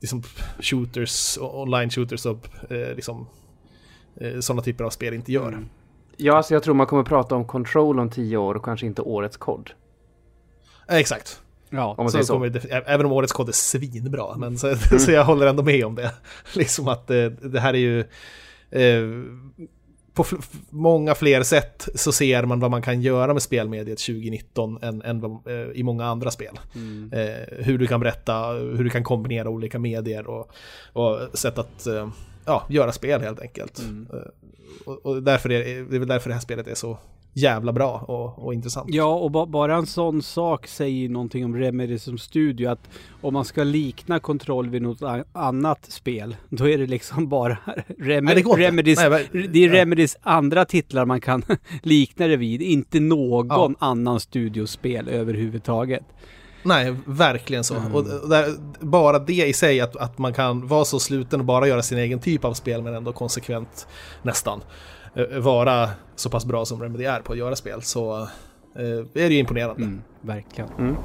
liksom 0.00 0.22
shooters, 0.60 1.38
online 1.38 1.90
shooters 1.90 2.26
och 2.26 2.48
eh, 2.70 2.94
liksom, 2.94 3.26
eh, 4.20 4.40
sådana 4.40 4.62
typer 4.62 4.84
av 4.84 4.90
spel 4.90 5.14
inte 5.14 5.32
gör. 5.32 5.48
Mm. 5.48 5.68
Ja, 6.22 6.36
alltså 6.36 6.54
jag 6.54 6.62
tror 6.62 6.74
man 6.74 6.86
kommer 6.86 7.02
prata 7.02 7.34
om 7.34 7.44
Control 7.44 8.00
om 8.00 8.10
tio 8.10 8.36
år 8.36 8.54
och 8.54 8.64
kanske 8.64 8.86
inte 8.86 9.02
årets 9.02 9.36
kod. 9.36 9.70
Exakt. 10.88 11.42
Ja, 11.70 11.94
om 11.98 12.10
så 12.10 12.24
så. 12.24 12.38
Det, 12.38 12.64
även 12.64 13.06
om 13.06 13.12
årets 13.12 13.32
kod 13.32 13.48
är 13.48 13.52
svinbra. 13.52 14.36
Men 14.36 14.58
så, 14.58 14.66
mm. 14.66 14.78
så 14.98 15.10
jag 15.10 15.24
håller 15.24 15.46
ändå 15.46 15.62
med 15.62 15.84
om 15.84 15.94
det. 15.94 16.14
liksom 16.54 16.88
att 16.88 17.10
eh, 17.10 17.24
det 17.26 17.60
här 17.60 17.74
är 17.74 17.78
ju... 17.78 18.00
Eh, 18.70 19.02
på 20.14 20.24
många 20.70 21.14
fler 21.14 21.42
sätt 21.42 21.88
så 21.94 22.12
ser 22.12 22.42
man 22.44 22.60
vad 22.60 22.70
man 22.70 22.82
kan 22.82 23.02
göra 23.02 23.32
med 23.32 23.42
spelmediet 23.42 23.98
2019 23.98 24.78
än, 24.82 25.02
än 25.02 25.20
vad, 25.20 25.30
eh, 25.30 25.70
i 25.74 25.82
många 25.82 26.06
andra 26.06 26.30
spel. 26.30 26.60
Mm. 26.74 27.12
Eh, 27.12 27.64
hur 27.64 27.78
du 27.78 27.86
kan 27.86 28.00
berätta, 28.00 28.52
hur 28.52 28.84
du 28.84 28.90
kan 28.90 29.04
kombinera 29.04 29.50
olika 29.50 29.78
medier 29.78 30.26
och, 30.26 30.50
och 30.92 31.38
sätt 31.38 31.58
att 31.58 31.86
eh, 31.86 32.08
ja, 32.44 32.66
göra 32.68 32.92
spel 32.92 33.20
helt 33.20 33.40
enkelt. 33.40 33.78
Mm. 33.78 34.06
Eh, 34.12 34.18
och, 34.84 35.06
och, 35.06 35.22
därför 35.22 35.52
är 35.52 35.64
det 35.64 35.96
är 35.96 35.98
väl 35.98 36.08
därför 36.08 36.28
det 36.28 36.34
här 36.34 36.40
spelet 36.40 36.66
är 36.66 36.74
så 36.74 36.98
jävla 37.32 37.72
bra 37.72 37.98
och, 37.98 38.46
och 38.46 38.54
intressant. 38.54 38.94
Ja, 38.94 39.14
och 39.14 39.30
ba 39.30 39.46
bara 39.46 39.76
en 39.76 39.86
sån 39.86 40.22
sak 40.22 40.66
säger 40.66 41.08
någonting 41.08 41.44
om 41.44 41.56
Remedy 41.56 41.98
som 41.98 42.18
studio. 42.18 42.68
Att 42.68 42.90
om 43.20 43.34
man 43.34 43.44
ska 43.44 43.64
likna 43.64 44.20
kontroll 44.20 44.68
vid 44.68 44.82
något 44.82 45.24
annat 45.32 45.84
spel, 45.90 46.36
då 46.48 46.68
är 46.68 46.78
det 46.78 46.86
liksom 46.86 47.28
bara 47.28 47.58
Rem 47.98 48.24
Nej, 48.24 48.34
det 48.34 48.42
Remedys, 48.42 48.98
Nej, 48.98 49.28
men, 49.32 49.52
det 49.52 49.64
är 49.64 49.68
Remedys 49.68 50.16
andra 50.22 50.64
titlar 50.64 51.06
man 51.06 51.20
kan 51.20 51.42
likna 51.82 52.26
det 52.26 52.36
vid. 52.36 52.62
Inte 52.62 53.00
någon 53.00 53.76
ja. 53.80 53.86
annan 53.86 54.20
studiospel 54.20 55.08
överhuvudtaget. 55.08 56.04
Nej, 56.62 56.96
verkligen 57.04 57.64
så. 57.64 57.74
Mm. 57.74 57.94
Och 57.94 58.04
där, 58.04 58.46
bara 58.80 59.18
det 59.18 59.46
i 59.46 59.52
sig, 59.52 59.80
att, 59.80 59.96
att 59.96 60.18
man 60.18 60.32
kan 60.32 60.66
vara 60.66 60.84
så 60.84 61.00
sluten 61.00 61.40
och 61.40 61.46
bara 61.46 61.68
göra 61.68 61.82
sin 61.82 61.98
egen 61.98 62.18
typ 62.18 62.44
av 62.44 62.54
spel 62.54 62.82
men 62.82 62.94
ändå 62.94 63.12
konsekvent 63.12 63.86
nästan 64.22 64.60
eh, 65.14 65.38
vara 65.38 65.90
så 66.16 66.30
pass 66.30 66.44
bra 66.44 66.64
som 66.64 66.82
Remedy 66.82 67.04
är 67.04 67.20
på 67.20 67.32
att 67.32 67.38
göra 67.38 67.56
spel 67.56 67.82
så 67.82 68.20
eh, 68.76 68.82
är 69.14 69.28
det 69.28 69.34
ju 69.34 69.38
imponerande. 69.38 69.82
Mm, 69.82 70.02
verkligen. 70.20 70.70
Mm. 70.78 70.96